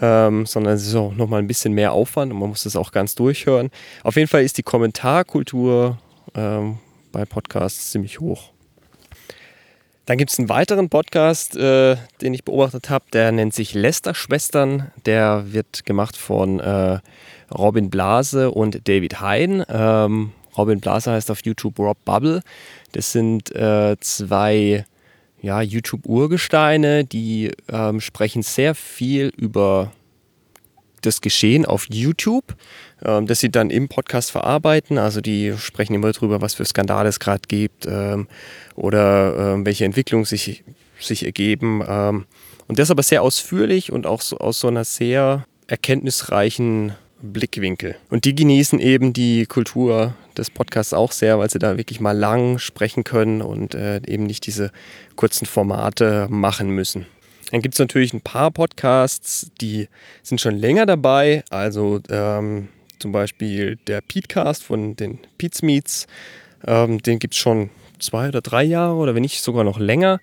ähm, 0.00 0.46
sondern 0.46 0.74
es 0.74 0.86
ist 0.86 0.94
auch 0.94 1.14
nochmal 1.14 1.40
ein 1.40 1.46
bisschen 1.46 1.72
mehr 1.72 1.92
Aufwand 1.92 2.32
und 2.32 2.38
man 2.38 2.48
muss 2.48 2.64
das 2.64 2.76
auch 2.76 2.92
ganz 2.92 3.14
durchhören. 3.14 3.70
Auf 4.02 4.16
jeden 4.16 4.28
Fall 4.28 4.42
ist 4.42 4.58
die 4.58 4.62
Kommentarkultur 4.62 5.98
ähm, 6.34 6.78
bei 7.12 7.24
Podcasts 7.24 7.90
ziemlich 7.90 8.20
hoch. 8.20 8.50
Dann 10.06 10.18
gibt 10.18 10.30
es 10.30 10.38
einen 10.38 10.50
weiteren 10.50 10.90
Podcast, 10.90 11.56
äh, 11.56 11.96
den 12.20 12.34
ich 12.34 12.44
beobachtet 12.44 12.90
habe, 12.90 13.06
der 13.12 13.32
nennt 13.32 13.54
sich 13.54 13.72
Lester 13.72 14.14
Schwestern. 14.14 14.90
Der 15.06 15.52
wird 15.52 15.86
gemacht 15.86 16.16
von 16.16 16.60
äh, 16.60 16.98
Robin 17.50 17.88
Blase 17.88 18.50
und 18.50 18.86
David 18.86 19.22
Hein. 19.22 19.64
Ähm, 19.68 20.32
Robin 20.58 20.80
Blase 20.80 21.10
heißt 21.10 21.30
auf 21.30 21.40
YouTube 21.44 21.78
Rob 21.78 21.96
Bubble. 22.04 22.42
Das 22.92 23.12
sind 23.12 23.54
äh, 23.54 23.96
zwei 24.00 24.84
ja, 25.44 25.60
YouTube-Urgesteine, 25.60 27.04
die 27.04 27.52
ähm, 27.70 28.00
sprechen 28.00 28.42
sehr 28.42 28.74
viel 28.74 29.30
über 29.36 29.92
das 31.02 31.20
Geschehen 31.20 31.66
auf 31.66 31.86
YouTube, 31.90 32.56
ähm, 33.04 33.26
das 33.26 33.40
sie 33.40 33.50
dann 33.50 33.68
im 33.68 33.90
Podcast 33.90 34.30
verarbeiten. 34.30 34.96
Also 34.96 35.20
die 35.20 35.52
sprechen 35.58 35.92
immer 35.92 36.10
darüber, 36.12 36.40
was 36.40 36.54
für 36.54 36.64
Skandale 36.64 37.10
es 37.10 37.20
gerade 37.20 37.42
gibt 37.46 37.84
ähm, 37.86 38.26
oder 38.74 39.52
ähm, 39.52 39.66
welche 39.66 39.84
Entwicklungen 39.84 40.24
sich, 40.24 40.64
sich 40.98 41.26
ergeben. 41.26 41.82
Ähm, 41.86 42.24
und 42.66 42.78
das 42.78 42.90
aber 42.90 43.02
sehr 43.02 43.20
ausführlich 43.20 43.92
und 43.92 44.06
auch 44.06 44.22
so, 44.22 44.38
aus 44.38 44.60
so 44.60 44.68
einer 44.68 44.84
sehr 44.84 45.44
erkenntnisreichen 45.66 46.94
Blickwinkel. 47.32 47.96
Und 48.10 48.24
die 48.24 48.34
genießen 48.34 48.78
eben 48.80 49.12
die 49.12 49.46
Kultur 49.46 50.14
des 50.36 50.50
Podcasts 50.50 50.92
auch 50.92 51.12
sehr, 51.12 51.38
weil 51.38 51.50
sie 51.50 51.58
da 51.58 51.76
wirklich 51.76 52.00
mal 52.00 52.16
lang 52.16 52.58
sprechen 52.58 53.04
können 53.04 53.40
und 53.40 53.74
äh, 53.74 54.00
eben 54.06 54.24
nicht 54.24 54.46
diese 54.46 54.70
kurzen 55.16 55.46
Formate 55.46 56.26
machen 56.30 56.70
müssen. 56.70 57.06
Dann 57.50 57.62
gibt 57.62 57.74
es 57.74 57.78
natürlich 57.78 58.12
ein 58.12 58.20
paar 58.20 58.50
Podcasts, 58.50 59.50
die 59.60 59.88
sind 60.22 60.40
schon 60.40 60.56
länger 60.56 60.86
dabei. 60.86 61.44
Also 61.50 62.00
ähm, 62.10 62.68
zum 62.98 63.12
Beispiel 63.12 63.76
der 63.86 64.00
Petecast 64.00 64.62
von 64.62 64.96
den 64.96 65.18
Pete's 65.38 65.62
Meets. 65.62 66.06
Ähm, 66.66 67.00
den 67.00 67.18
gibt 67.18 67.34
es 67.34 67.40
schon 67.40 67.70
zwei 67.98 68.28
oder 68.28 68.40
drei 68.40 68.64
Jahre 68.64 68.96
oder 68.96 69.14
wenn 69.14 69.22
nicht 69.22 69.42
sogar 69.42 69.64
noch 69.64 69.78
länger. 69.78 70.20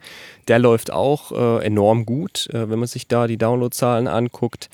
Der 0.48 0.60
läuft 0.60 0.92
auch 0.92 1.32
äh, 1.32 1.66
enorm 1.66 2.06
gut, 2.06 2.50
äh, 2.52 2.70
wenn 2.70 2.80
man 2.80 2.88
sich 2.88 3.08
da 3.08 3.28
die 3.28 3.38
Downloadzahlen 3.38 4.08
anguckt. 4.08 4.70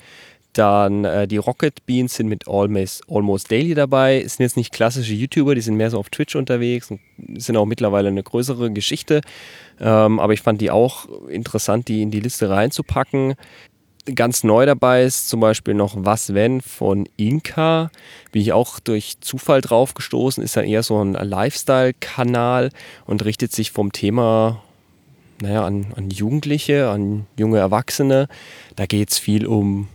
Dann 0.58 1.04
äh, 1.04 1.28
die 1.28 1.36
Rocket 1.36 1.86
Beans 1.86 2.16
sind 2.16 2.26
mit 2.26 2.48
Almost, 2.48 3.04
Almost 3.08 3.48
Daily 3.48 3.74
dabei. 3.74 4.24
Sind 4.26 4.40
jetzt 4.40 4.56
nicht 4.56 4.72
klassische 4.72 5.14
YouTuber, 5.14 5.54
die 5.54 5.60
sind 5.60 5.76
mehr 5.76 5.88
so 5.88 6.00
auf 6.00 6.10
Twitch 6.10 6.34
unterwegs 6.34 6.90
und 6.90 6.98
sind 7.40 7.56
auch 7.56 7.64
mittlerweile 7.64 8.08
eine 8.08 8.24
größere 8.24 8.72
Geschichte. 8.72 9.20
Ähm, 9.80 10.18
aber 10.18 10.32
ich 10.32 10.40
fand 10.40 10.60
die 10.60 10.72
auch 10.72 11.06
interessant, 11.28 11.86
die 11.86 12.02
in 12.02 12.10
die 12.10 12.18
Liste 12.18 12.50
reinzupacken. 12.50 13.34
Ganz 14.12 14.42
neu 14.42 14.66
dabei 14.66 15.04
ist 15.04 15.28
zum 15.28 15.38
Beispiel 15.38 15.74
noch 15.74 15.94
Was 15.96 16.34
Wenn 16.34 16.60
von 16.60 17.08
Inka. 17.16 17.92
Bin 18.32 18.42
ich 18.42 18.52
auch 18.52 18.80
durch 18.80 19.20
Zufall 19.20 19.60
drauf 19.60 19.94
gestoßen. 19.94 20.42
Ist 20.42 20.56
dann 20.56 20.64
eher 20.64 20.82
so 20.82 21.00
ein 21.00 21.12
Lifestyle-Kanal 21.12 22.70
und 23.06 23.24
richtet 23.24 23.52
sich 23.52 23.70
vom 23.70 23.92
Thema 23.92 24.60
naja, 25.40 25.64
an, 25.64 25.92
an 25.94 26.10
Jugendliche, 26.10 26.88
an 26.88 27.26
junge 27.38 27.58
Erwachsene. 27.58 28.26
Da 28.74 28.86
geht 28.86 29.10
es 29.10 29.18
viel 29.18 29.46
um 29.46 29.86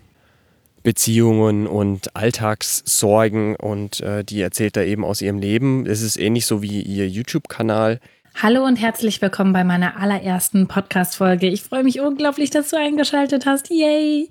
Beziehungen 0.83 1.65
und 1.65 2.15
Alltagssorgen 2.15 3.55
und 3.55 4.01
äh, 4.01 4.23
die 4.23 4.41
erzählt 4.41 4.75
da 4.75 4.83
eben 4.83 5.05
aus 5.05 5.21
ihrem 5.21 5.39
Leben. 5.39 5.85
Es 5.85 6.01
ist 6.01 6.17
ähnlich 6.17 6.45
so 6.45 6.61
wie 6.61 6.81
ihr 6.81 7.07
YouTube-Kanal. 7.07 7.99
Hallo 8.41 8.65
und 8.65 8.75
herzlich 8.75 9.21
willkommen 9.21 9.53
bei 9.53 9.63
meiner 9.63 9.97
allerersten 9.97 10.67
Podcast-Folge. 10.67 11.47
Ich 11.47 11.63
freue 11.63 11.83
mich 11.83 12.01
unglaublich, 12.01 12.49
dass 12.49 12.69
du 12.69 12.77
eingeschaltet 12.77 13.45
hast. 13.45 13.69
Yay! 13.69 14.27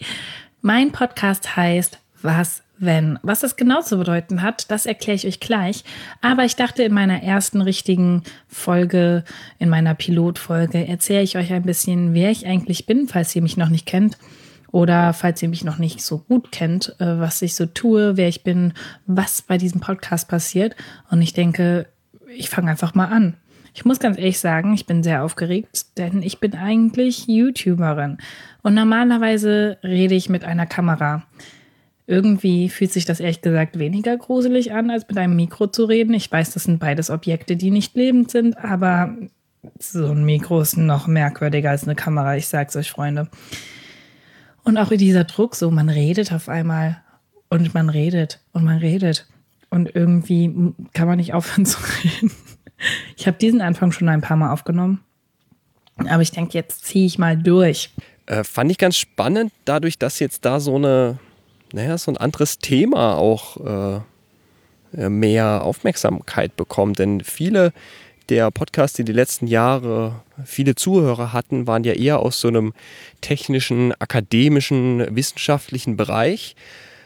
Mein 0.60 0.92
Podcast 0.92 1.56
heißt 1.56 1.98
Was 2.20 2.62
wenn? 2.78 3.18
Was 3.22 3.40
das 3.40 3.56
genau 3.56 3.80
zu 3.80 3.96
bedeuten 3.96 4.42
hat, 4.42 4.70
das 4.70 4.86
erkläre 4.86 5.14
ich 5.14 5.26
euch 5.26 5.40
gleich. 5.40 5.84
Aber 6.20 6.44
ich 6.44 6.56
dachte, 6.56 6.82
in 6.82 6.92
meiner 6.92 7.22
ersten 7.22 7.62
richtigen 7.62 8.24
Folge, 8.48 9.24
in 9.58 9.68
meiner 9.68 9.94
Pilotfolge, 9.94 10.86
erzähle 10.86 11.22
ich 11.22 11.36
euch 11.38 11.52
ein 11.52 11.62
bisschen, 11.62 12.12
wer 12.12 12.30
ich 12.30 12.44
eigentlich 12.44 12.84
bin, 12.84 13.06
falls 13.06 13.34
ihr 13.36 13.42
mich 13.42 13.56
noch 13.56 13.68
nicht 13.68 13.86
kennt 13.86 14.18
oder 14.72 15.12
falls 15.12 15.42
ihr 15.42 15.50
mich 15.50 15.64
noch 15.64 15.78
nicht 15.78 16.00
so 16.00 16.18
gut 16.18 16.50
kennt, 16.50 16.96
äh, 16.98 17.20
was 17.20 17.42
ich 17.42 17.54
so 17.54 17.66
tue, 17.66 18.16
wer 18.16 18.28
ich 18.28 18.42
bin, 18.42 18.72
was 19.06 19.42
bei 19.42 19.58
diesem 19.58 19.80
Podcast 19.80 20.28
passiert. 20.28 20.74
Und 21.10 21.22
ich 21.22 21.34
denke, 21.34 21.86
ich 22.34 22.48
fange 22.48 22.70
einfach 22.70 22.94
mal 22.94 23.06
an. 23.06 23.36
Ich 23.74 23.84
muss 23.84 24.00
ganz 24.00 24.18
ehrlich 24.18 24.38
sagen, 24.38 24.74
ich 24.74 24.86
bin 24.86 25.02
sehr 25.02 25.24
aufgeregt, 25.24 25.98
denn 25.98 26.22
ich 26.22 26.40
bin 26.40 26.54
eigentlich 26.54 27.26
YouTuberin. 27.26 28.18
Und 28.62 28.74
normalerweise 28.74 29.78
rede 29.82 30.14
ich 30.14 30.28
mit 30.28 30.44
einer 30.44 30.66
Kamera. 30.66 31.22
Irgendwie 32.06 32.68
fühlt 32.68 32.92
sich 32.92 33.04
das 33.04 33.20
ehrlich 33.20 33.42
gesagt 33.42 33.78
weniger 33.78 34.16
gruselig 34.16 34.72
an, 34.72 34.90
als 34.90 35.06
mit 35.06 35.16
einem 35.18 35.36
Mikro 35.36 35.68
zu 35.68 35.84
reden. 35.84 36.14
Ich 36.14 36.32
weiß, 36.32 36.52
das 36.52 36.64
sind 36.64 36.80
beides 36.80 37.10
Objekte, 37.10 37.56
die 37.56 37.70
nicht 37.70 37.94
lebend 37.94 38.30
sind, 38.30 38.58
aber 38.58 39.14
so 39.78 40.06
ein 40.06 40.24
Mikro 40.24 40.60
ist 40.60 40.76
noch 40.76 41.06
merkwürdiger 41.06 41.70
als 41.70 41.84
eine 41.84 41.94
Kamera, 41.94 42.36
ich 42.36 42.48
sag's 42.48 42.74
euch, 42.76 42.90
Freunde. 42.90 43.28
Und 44.64 44.78
auch 44.78 44.88
dieser 44.90 45.24
Druck, 45.24 45.56
so 45.56 45.70
man 45.70 45.88
redet 45.88 46.32
auf 46.32 46.48
einmal 46.48 47.02
und 47.48 47.74
man 47.74 47.88
redet 47.88 48.40
und 48.52 48.64
man 48.64 48.78
redet. 48.78 49.26
Und 49.70 49.94
irgendwie 49.94 50.74
kann 50.92 51.08
man 51.08 51.16
nicht 51.16 51.34
aufhören 51.34 51.66
zu 51.66 51.78
reden. 52.04 52.30
Ich 53.16 53.26
habe 53.26 53.38
diesen 53.38 53.60
Anfang 53.60 53.92
schon 53.92 54.08
ein 54.08 54.20
paar 54.20 54.36
Mal 54.36 54.52
aufgenommen. 54.52 55.00
Aber 55.96 56.22
ich 56.22 56.30
denke, 56.30 56.54
jetzt 56.54 56.84
ziehe 56.84 57.06
ich 57.06 57.18
mal 57.18 57.36
durch. 57.36 57.90
Äh, 58.26 58.44
fand 58.44 58.70
ich 58.70 58.78
ganz 58.78 58.96
spannend, 58.96 59.52
dadurch, 59.64 59.98
dass 59.98 60.18
jetzt 60.18 60.44
da 60.44 60.60
so 60.60 60.76
eine, 60.76 61.18
naja, 61.72 61.98
so 61.98 62.10
ein 62.10 62.16
anderes 62.16 62.58
Thema 62.58 63.16
auch 63.16 64.02
äh, 64.96 65.08
mehr 65.08 65.62
Aufmerksamkeit 65.62 66.56
bekommt. 66.56 66.98
Denn 66.98 67.22
viele 67.22 67.72
der 68.32 68.50
Podcasts, 68.50 68.96
die 68.96 69.04
die 69.04 69.12
letzten 69.12 69.46
Jahre 69.46 70.22
viele 70.46 70.74
Zuhörer 70.74 71.34
hatten, 71.34 71.66
waren 71.66 71.84
ja 71.84 71.92
eher 71.92 72.20
aus 72.20 72.40
so 72.40 72.48
einem 72.48 72.72
technischen, 73.20 73.92
akademischen, 73.98 75.14
wissenschaftlichen 75.14 75.98
Bereich. 75.98 76.56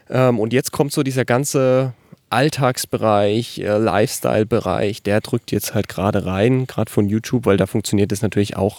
Ähm, 0.08 0.38
und 0.38 0.52
jetzt 0.52 0.70
kommt 0.70 0.92
so 0.92 1.02
dieser 1.02 1.24
ganze 1.24 1.94
Alltagsbereich, 2.30 3.58
äh, 3.58 3.76
Lifestyle-Bereich, 3.76 5.02
der 5.02 5.20
drückt 5.20 5.50
jetzt 5.50 5.74
halt 5.74 5.88
gerade 5.88 6.26
rein, 6.26 6.68
gerade 6.68 6.92
von 6.92 7.08
YouTube, 7.08 7.44
weil 7.44 7.56
da 7.56 7.66
funktioniert 7.66 8.12
es 8.12 8.22
natürlich 8.22 8.56
auch 8.56 8.78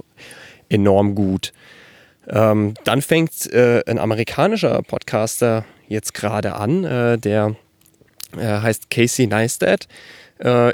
enorm 0.69 1.13
gut. 1.13 1.51
Ähm, 2.29 2.75
dann 2.85 3.01
fängt 3.01 3.51
äh, 3.51 3.83
ein 3.87 3.99
amerikanischer 3.99 4.81
Podcaster 4.83 5.65
jetzt 5.89 6.13
gerade 6.13 6.55
an, 6.55 6.85
äh, 6.85 7.17
der 7.17 7.55
heißt 8.37 8.89
Casey 8.89 9.25
Neistat, 9.25 9.87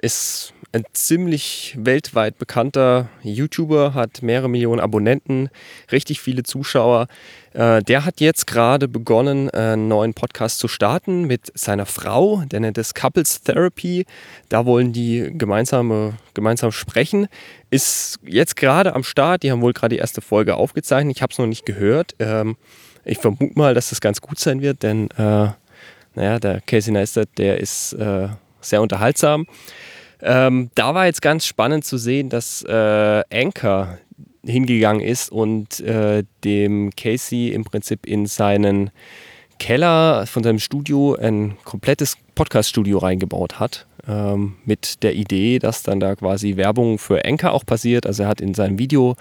ist 0.02 0.54
ein 0.74 0.86
ziemlich 0.94 1.76
weltweit 1.78 2.40
bekannter 2.40 3.08
YouTuber, 3.22 3.94
hat 3.94 4.24
mehrere 4.24 4.50
Millionen 4.50 4.82
Abonnenten, 4.82 5.50
richtig 5.92 6.20
viele 6.20 6.42
Zuschauer. 6.42 7.08
Äh, 7.54 7.84
der 7.84 8.06
hat 8.06 8.20
jetzt 8.20 8.48
gerade 8.48 8.88
begonnen, 8.88 9.52
einen 9.52 9.88
neuen 9.88 10.16
Podcast 10.16 10.58
zu 10.58 10.68
starten 10.68 11.26
mit 11.26 11.52
seiner 11.54 11.86
Frau, 11.86 12.44
der 12.48 12.60
nennt 12.60 12.80
es 12.80 12.96
Couples 12.96 13.44
Therapy. 13.44 14.08
Da 14.50 14.66
wollen 14.66 14.94
die 14.94 15.32
gemeinsame, 15.38 16.14
gemeinsam 16.34 16.72
sprechen. 16.72 17.28
Ist 17.70 18.20
jetzt 18.24 18.56
gerade 18.56 18.96
am 18.96 19.04
Start, 19.04 19.44
die 19.44 19.52
haben 19.52 19.62
wohl 19.62 19.74
gerade 19.74 19.94
die 19.94 20.00
erste 20.00 20.22
Folge 20.22 20.56
aufgezeichnet. 20.56 21.16
Ich 21.16 21.22
habe 21.22 21.32
es 21.32 21.38
noch 21.38 21.46
nicht 21.46 21.68
gehört. 21.68 22.16
Ähm, 22.18 22.58
ich 23.06 23.20
vermute 23.20 23.52
mal, 23.54 23.76
dass 23.76 23.92
das 23.92 24.02
ganz 24.02 24.22
gut 24.22 24.40
sein 24.40 24.62
wird, 24.62 24.82
denn 24.82 25.12
äh, 25.12 25.50
naja, 26.16 26.40
der 26.40 26.62
Casey 26.62 26.92
Neistat, 26.92 27.30
der 27.38 27.60
ist 27.60 27.94
äh, 27.94 28.30
sehr 28.60 28.82
unterhaltsam. 28.82 29.46
Ähm, 30.24 30.70
da 30.76 30.96
war 30.96 31.06
jetzt 31.06 31.22
ganz 31.22 31.46
spannend 31.46 31.84
zu 31.86 31.98
sehen, 31.98 32.30
dass 32.30 32.64
äh, 32.64 33.24
Anchor 33.32 33.98
hingegangen 34.46 35.02
ist 35.02 35.32
und 35.32 35.80
äh, 35.82 36.24
dem 36.44 36.92
Casey 36.96 37.50
im 37.50 37.64
Prinzip 37.64 38.06
in 38.06 38.26
seinen 38.26 38.92
Keller 39.60 40.26
von 40.26 40.44
seinem 40.44 40.60
Studio 40.60 41.16
ein 41.16 41.58
komplettes 41.64 42.18
Podcast-Studio 42.36 42.98
reingebaut 42.98 43.60
hat. 43.60 43.86
Ähm, 44.08 44.56
mit 44.66 45.04
der 45.04 45.14
Idee, 45.14 45.60
dass 45.60 45.84
dann 45.84 46.00
da 46.00 46.16
quasi 46.16 46.58
Werbung 46.58 47.00
für 47.00 47.24
Anchor 47.24 47.52
auch 47.52 47.66
passiert. 47.66 48.06
Also 48.06 48.24
er 48.24 48.30
hat 48.30 48.42
in 48.42 48.54
seinem 48.54 48.78
Video 48.78 49.16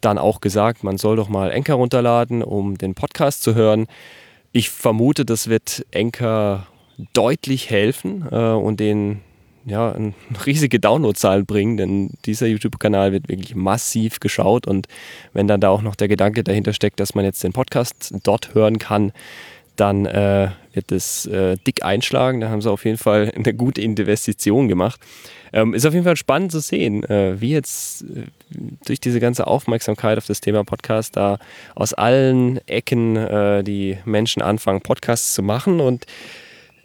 dann 0.00 0.18
auch 0.18 0.40
gesagt, 0.40 0.84
man 0.84 0.98
soll 0.98 1.16
doch 1.16 1.28
mal 1.28 1.52
Anchor 1.52 1.76
runterladen, 1.76 2.42
um 2.42 2.76
den 2.76 2.94
Podcast 2.94 3.42
zu 3.42 3.54
hören. 3.54 3.86
Ich 4.52 4.68
vermute, 4.68 5.24
das 5.24 5.48
wird 5.48 5.86
Anchor 5.94 6.66
deutlich 7.14 7.70
helfen 7.70 8.26
äh, 8.30 8.36
und 8.36 8.80
den 8.80 9.22
ja, 9.64 9.94
riesige 10.46 10.80
Downloadzahlen 10.80 11.46
bringen, 11.46 11.76
denn 11.76 12.10
dieser 12.24 12.46
YouTube-Kanal 12.46 13.12
wird 13.12 13.28
wirklich 13.28 13.54
massiv 13.54 14.20
geschaut 14.20 14.66
und 14.66 14.86
wenn 15.32 15.46
dann 15.48 15.60
da 15.60 15.70
auch 15.70 15.82
noch 15.82 15.96
der 15.96 16.08
Gedanke 16.08 16.44
dahinter 16.44 16.72
steckt, 16.72 17.00
dass 17.00 17.14
man 17.14 17.24
jetzt 17.24 17.42
den 17.44 17.52
Podcast 17.52 18.14
dort 18.22 18.54
hören 18.54 18.78
kann, 18.78 19.12
dann 19.76 20.04
äh, 20.04 20.50
wird 20.74 20.92
es 20.92 21.26
äh, 21.26 21.56
dick 21.66 21.82
einschlagen. 21.82 22.40
Da 22.40 22.50
haben 22.50 22.60
sie 22.60 22.70
auf 22.70 22.84
jeden 22.84 22.98
Fall 22.98 23.32
eine 23.34 23.54
gute 23.54 23.80
Investition 23.80 24.68
gemacht. 24.68 25.00
Ähm, 25.52 25.74
ist 25.74 25.86
auf 25.86 25.94
jeden 25.94 26.04
Fall 26.04 26.16
spannend 26.16 26.52
zu 26.52 26.60
sehen, 26.60 27.02
äh, 27.04 27.40
wie 27.40 27.52
jetzt 27.52 28.02
äh, 28.02 28.26
durch 28.84 29.00
diese 29.00 29.20
ganze 29.20 29.46
Aufmerksamkeit 29.46 30.18
auf 30.18 30.26
das 30.26 30.40
Thema 30.40 30.64
Podcast 30.64 31.16
da 31.16 31.38
aus 31.74 31.94
allen 31.94 32.60
Ecken 32.68 33.16
äh, 33.16 33.64
die 33.64 33.98
Menschen 34.04 34.42
anfangen, 34.42 34.82
Podcasts 34.82 35.34
zu 35.34 35.42
machen 35.42 35.80
und 35.80 36.06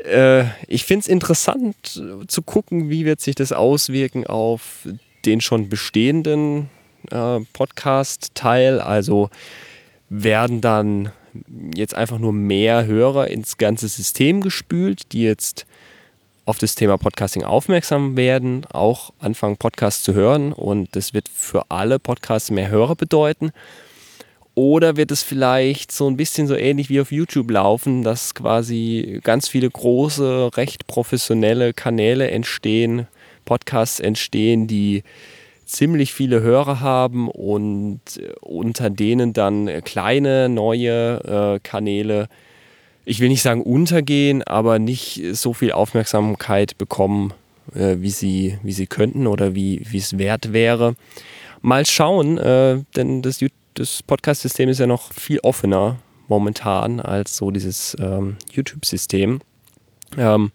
äh, 0.06 0.46
ich 0.68 0.86
finde 0.86 1.02
es 1.02 1.08
interessant 1.08 2.02
zu 2.28 2.42
gucken, 2.42 2.90
wie 2.90 3.06
wird 3.06 3.22
sich 3.22 3.36
das 3.36 3.52
auswirken 3.52 4.26
auf 4.26 4.88
den 5.26 5.42
schon 5.42 5.70
bestehenden 5.70 6.70
äh, 7.12 7.40
Podcast-Teil. 7.54 8.80
Also 8.80 9.30
werden 10.10 10.62
dann 10.62 11.12
jetzt 11.76 11.96
einfach 11.96 12.20
nur 12.20 12.34
mehr 12.34 12.86
Hörer 12.86 13.28
ins 13.28 13.58
ganze 13.58 13.88
System 13.88 14.42
gespült, 14.42 15.12
die 15.12 15.24
jetzt 15.24 15.66
auf 16.46 16.60
das 16.60 16.76
Thema 16.76 16.98
Podcasting 16.98 17.44
aufmerksam 17.44 18.16
werden, 18.16 18.66
auch 18.72 19.12
anfangen, 19.20 19.58
Podcasts 19.58 20.04
zu 20.04 20.14
hören 20.14 20.54
und 20.54 20.96
das 20.96 21.14
wird 21.14 21.28
für 21.28 21.66
alle 21.70 21.98
Podcasts 21.98 22.52
mehr 22.52 22.70
Hörer 22.70 22.96
bedeuten. 22.96 23.52
Oder 24.56 24.96
wird 24.96 25.12
es 25.12 25.22
vielleicht 25.22 25.92
so 25.92 26.08
ein 26.08 26.16
bisschen 26.16 26.48
so 26.48 26.56
ähnlich 26.56 26.90
wie 26.90 27.02
auf 27.02 27.12
YouTube 27.12 27.52
laufen, 27.52 28.04
dass 28.04 28.34
quasi 28.34 29.20
ganz 29.22 29.50
viele 29.50 29.70
große, 29.70 30.52
recht 30.56 30.88
professionelle 30.88 31.74
Kanäle 31.74 32.32
entstehen, 32.32 33.08
Podcasts 33.44 34.00
entstehen, 34.00 34.66
die 34.66 35.04
ziemlich 35.66 36.14
viele 36.14 36.42
Hörer 36.42 36.80
haben 36.80 37.28
und 37.30 38.00
äh, 38.18 38.32
unter 38.40 38.90
denen 38.90 39.34
dann 39.34 39.70
kleine 39.84 40.48
neue 40.48 41.56
äh, 41.56 41.60
Kanäle, 41.62 42.30
ich 43.04 43.20
will 43.20 43.30
nicht 43.30 43.42
sagen 43.42 43.62
untergehen, 43.62 44.42
aber 44.42 44.80
nicht 44.80 45.22
so 45.34 45.54
viel 45.54 45.74
Aufmerksamkeit 45.74 46.78
bekommen, 46.78 47.34
äh, 47.74 47.98
wie, 48.00 48.10
sie, 48.10 48.58
wie 48.64 48.74
sie 48.74 48.88
könnten 48.88 49.28
oder 49.28 49.54
wie, 49.54 49.86
es 49.94 50.18
wert 50.18 50.54
wäre. 50.54 50.96
Mal 51.62 51.86
schauen, 51.88 52.36
denn 52.36 53.24
das, 53.24 53.42
das 53.76 54.02
Podcast-System 54.04 54.70
ist 54.70 54.80
ja 54.80 54.88
noch 54.88 55.14
viel 55.14 55.40
offener 55.40 55.98
momentan 56.28 57.00
als 57.00 57.38
so 57.38 57.52
dieses 57.52 57.96
ähm, 58.00 58.38
YouTube-System. 58.52 59.42
Ähm, 60.18 60.52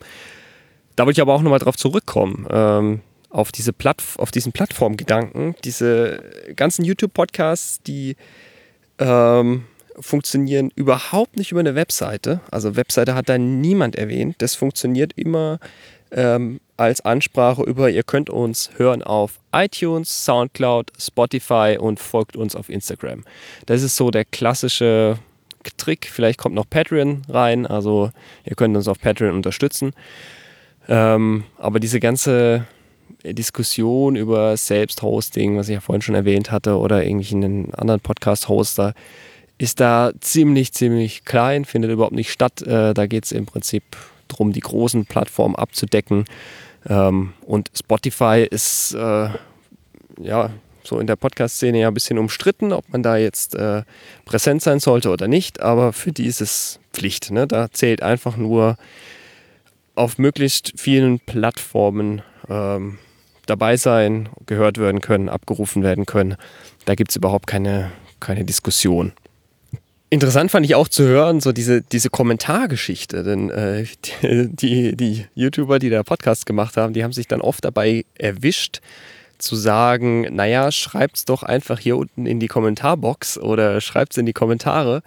da 0.96 1.06
wollte 1.06 1.18
ich 1.18 1.22
aber 1.22 1.34
auch 1.34 1.42
nochmal 1.42 1.60
drauf 1.60 1.76
zurückkommen. 1.76 2.46
Ähm, 2.50 3.00
auf, 3.28 3.52
diese 3.52 3.72
Plattf 3.72 4.18
auf 4.18 4.30
diesen 4.30 4.52
Plattformgedanken. 4.52 5.54
Diese 5.64 6.22
ganzen 6.56 6.84
YouTube-Podcasts, 6.84 7.82
die 7.82 8.16
ähm, 8.98 9.64
funktionieren 10.00 10.72
überhaupt 10.74 11.36
nicht 11.36 11.52
über 11.52 11.60
eine 11.60 11.74
Webseite. 11.74 12.40
Also 12.50 12.74
Webseite 12.74 13.14
hat 13.14 13.28
da 13.28 13.38
niemand 13.38 13.96
erwähnt. 13.96 14.36
Das 14.38 14.54
funktioniert 14.54 15.12
immer 15.14 15.60
ähm, 16.10 16.60
als 16.80 17.02
Ansprache 17.02 17.62
über, 17.62 17.90
ihr 17.90 18.02
könnt 18.02 18.30
uns 18.30 18.70
hören 18.76 19.02
auf 19.02 19.38
iTunes, 19.52 20.24
Soundcloud, 20.24 20.90
Spotify 20.98 21.76
und 21.78 22.00
folgt 22.00 22.36
uns 22.36 22.56
auf 22.56 22.68
Instagram. 22.70 23.22
Das 23.66 23.82
ist 23.82 23.96
so 23.96 24.10
der 24.10 24.24
klassische 24.24 25.18
Trick. 25.76 26.08
Vielleicht 26.10 26.38
kommt 26.38 26.54
noch 26.54 26.68
Patreon 26.68 27.22
rein. 27.28 27.66
Also 27.66 28.10
ihr 28.44 28.56
könnt 28.56 28.76
uns 28.76 28.88
auf 28.88 28.98
Patreon 28.98 29.34
unterstützen. 29.34 29.92
Ähm, 30.88 31.44
aber 31.58 31.80
diese 31.80 32.00
ganze 32.00 32.66
Diskussion 33.24 34.16
über 34.16 34.56
Selbsthosting, 34.56 35.58
was 35.58 35.68
ich 35.68 35.74
ja 35.74 35.80
vorhin 35.80 36.02
schon 36.02 36.14
erwähnt 36.14 36.50
hatte, 36.50 36.78
oder 36.78 37.02
irgendwelchen 37.02 37.74
anderen 37.74 38.00
Podcast-Hoster, 38.00 38.94
ist 39.58 39.80
da 39.80 40.12
ziemlich, 40.20 40.72
ziemlich 40.72 41.26
klein, 41.26 41.66
findet 41.66 41.90
überhaupt 41.90 42.14
nicht 42.14 42.32
statt. 42.32 42.62
Äh, 42.62 42.94
da 42.94 43.06
geht 43.06 43.26
es 43.26 43.32
im 43.32 43.44
Prinzip 43.44 43.82
darum, 44.28 44.52
die 44.52 44.60
großen 44.60 45.04
Plattformen 45.04 45.56
abzudecken. 45.56 46.24
Ähm, 46.88 47.34
und 47.46 47.70
Spotify 47.76 48.46
ist 48.48 48.94
äh, 48.94 49.28
ja 50.20 50.50
so 50.82 50.98
in 50.98 51.06
der 51.06 51.16
Podcast-Szene 51.16 51.80
ja 51.80 51.88
ein 51.88 51.94
bisschen 51.94 52.18
umstritten, 52.18 52.72
ob 52.72 52.88
man 52.90 53.02
da 53.02 53.16
jetzt 53.16 53.54
äh, 53.54 53.82
präsent 54.24 54.62
sein 54.62 54.80
sollte 54.80 55.10
oder 55.10 55.28
nicht, 55.28 55.60
aber 55.60 55.92
für 55.92 56.12
die 56.12 56.26
ist 56.26 56.40
es 56.40 56.80
Pflicht. 56.92 57.30
Ne? 57.30 57.46
Da 57.46 57.70
zählt 57.70 58.02
einfach 58.02 58.36
nur 58.36 58.76
auf 59.94 60.18
möglichst 60.18 60.72
vielen 60.76 61.20
Plattformen 61.20 62.22
ähm, 62.48 62.98
dabei 63.46 63.76
sein, 63.76 64.28
gehört 64.46 64.78
werden 64.78 65.00
können, 65.00 65.28
abgerufen 65.28 65.82
werden 65.82 66.06
können. 66.06 66.36
Da 66.86 66.94
gibt 66.94 67.10
es 67.10 67.16
überhaupt 67.16 67.46
keine, 67.46 67.90
keine 68.18 68.44
Diskussion. 68.44 69.12
Interessant 70.12 70.50
fand 70.50 70.66
ich 70.66 70.74
auch 70.74 70.88
zu 70.88 71.04
hören, 71.04 71.40
so 71.40 71.52
diese, 71.52 71.82
diese 71.82 72.10
Kommentargeschichte, 72.10 73.22
denn 73.22 73.48
äh, 73.50 73.84
die, 74.22 74.96
die 74.96 75.26
YouTuber, 75.36 75.78
die 75.78 75.88
da 75.88 76.02
Podcast 76.02 76.46
gemacht 76.46 76.76
haben, 76.76 76.92
die 76.92 77.04
haben 77.04 77.12
sich 77.12 77.28
dann 77.28 77.40
oft 77.40 77.64
dabei 77.64 78.04
erwischt, 78.18 78.80
zu 79.38 79.54
sagen, 79.54 80.22
naja, 80.34 80.72
schreibt's 80.72 81.24
doch 81.24 81.44
einfach 81.44 81.78
hier 81.78 81.96
unten 81.96 82.26
in 82.26 82.40
die 82.40 82.48
Kommentarbox 82.48 83.38
oder 83.38 83.80
schreibt's 83.80 84.16
in 84.16 84.26
die 84.26 84.32
Kommentare 84.32 85.02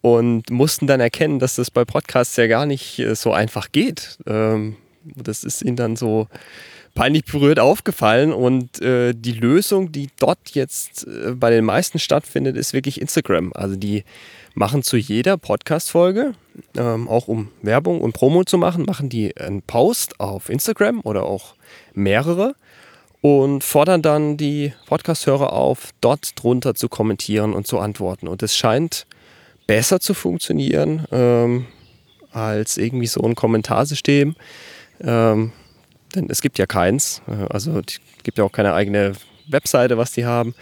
und 0.00 0.50
mussten 0.50 0.86
dann 0.86 1.00
erkennen, 1.00 1.40
dass 1.40 1.56
das 1.56 1.70
bei 1.70 1.84
Podcasts 1.84 2.36
ja 2.36 2.46
gar 2.46 2.64
nicht 2.64 3.00
äh, 3.00 3.16
so 3.16 3.32
einfach 3.32 3.72
geht. 3.72 4.18
Ähm, 4.26 4.76
das 5.02 5.44
ist 5.44 5.62
ihnen 5.62 5.76
dann 5.76 5.96
so 5.96 6.28
peinlich 6.94 7.24
berührt 7.24 7.60
aufgefallen 7.60 8.32
und 8.32 8.80
äh, 8.82 9.12
die 9.14 9.32
Lösung, 9.32 9.92
die 9.92 10.08
dort 10.18 10.50
jetzt 10.50 11.06
äh, 11.06 11.32
bei 11.34 11.50
den 11.50 11.64
meisten 11.64 11.98
stattfindet, 11.98 12.56
ist 12.56 12.72
wirklich 12.72 13.00
Instagram. 13.00 13.52
Also 13.54 13.76
die 13.76 14.04
machen 14.58 14.82
zu 14.82 14.96
jeder 14.96 15.36
Podcast-Folge, 15.36 16.34
ähm, 16.76 17.08
auch 17.08 17.28
um 17.28 17.50
Werbung 17.62 18.00
und 18.00 18.12
Promo 18.12 18.42
zu 18.42 18.58
machen, 18.58 18.84
machen 18.84 19.08
die 19.08 19.36
einen 19.36 19.62
Post 19.62 20.18
auf 20.18 20.48
Instagram 20.48 21.00
oder 21.04 21.24
auch 21.24 21.54
mehrere 21.94 22.56
und 23.20 23.62
fordern 23.62 24.02
dann 24.02 24.36
die 24.36 24.72
Podcast-Hörer 24.86 25.52
auf, 25.52 25.90
dort 26.00 26.32
drunter 26.42 26.74
zu 26.74 26.88
kommentieren 26.88 27.54
und 27.54 27.68
zu 27.68 27.78
antworten. 27.78 28.26
Und 28.26 28.42
es 28.42 28.56
scheint 28.56 29.06
besser 29.68 30.00
zu 30.00 30.12
funktionieren 30.12 31.06
ähm, 31.12 31.66
als 32.32 32.78
irgendwie 32.78 33.06
so 33.06 33.22
ein 33.22 33.36
Kommentarsystem. 33.36 34.34
Ähm, 35.00 35.52
denn 36.16 36.26
es 36.30 36.40
gibt 36.40 36.58
ja 36.58 36.66
keins. 36.66 37.22
Äh, 37.28 37.46
also 37.48 37.78
es 37.78 38.00
gibt 38.24 38.38
ja 38.38 38.44
auch 38.44 38.52
keine 38.52 38.74
eigene 38.74 39.12
Webseite, 39.48 39.98
was 39.98 40.12
die 40.12 40.26
haben. 40.26 40.54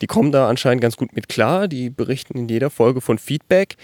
Die 0.00 0.06
kommen 0.06 0.32
da 0.32 0.48
anscheinend 0.48 0.80
ganz 0.80 0.96
gut 0.96 1.14
mit 1.14 1.28
klar. 1.28 1.68
Die 1.68 1.90
berichten 1.90 2.38
in 2.38 2.48
jeder 2.48 2.70
Folge 2.70 3.00
von 3.00 3.18
Feedback. 3.18 3.76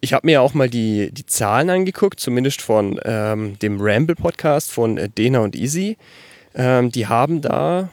Ich 0.00 0.12
habe 0.12 0.26
mir 0.26 0.32
ja 0.32 0.40
auch 0.40 0.54
mal 0.54 0.70
die, 0.70 1.10
die 1.12 1.26
Zahlen 1.26 1.70
angeguckt, 1.70 2.20
zumindest 2.20 2.62
von 2.62 3.00
ähm, 3.04 3.58
dem 3.58 3.80
Ramble-Podcast 3.80 4.70
von 4.70 4.98
äh, 4.98 5.08
Dena 5.08 5.40
und 5.40 5.56
Easy. 5.56 5.96
Ähm, 6.54 6.90
die 6.90 7.06
haben 7.06 7.40
da 7.40 7.88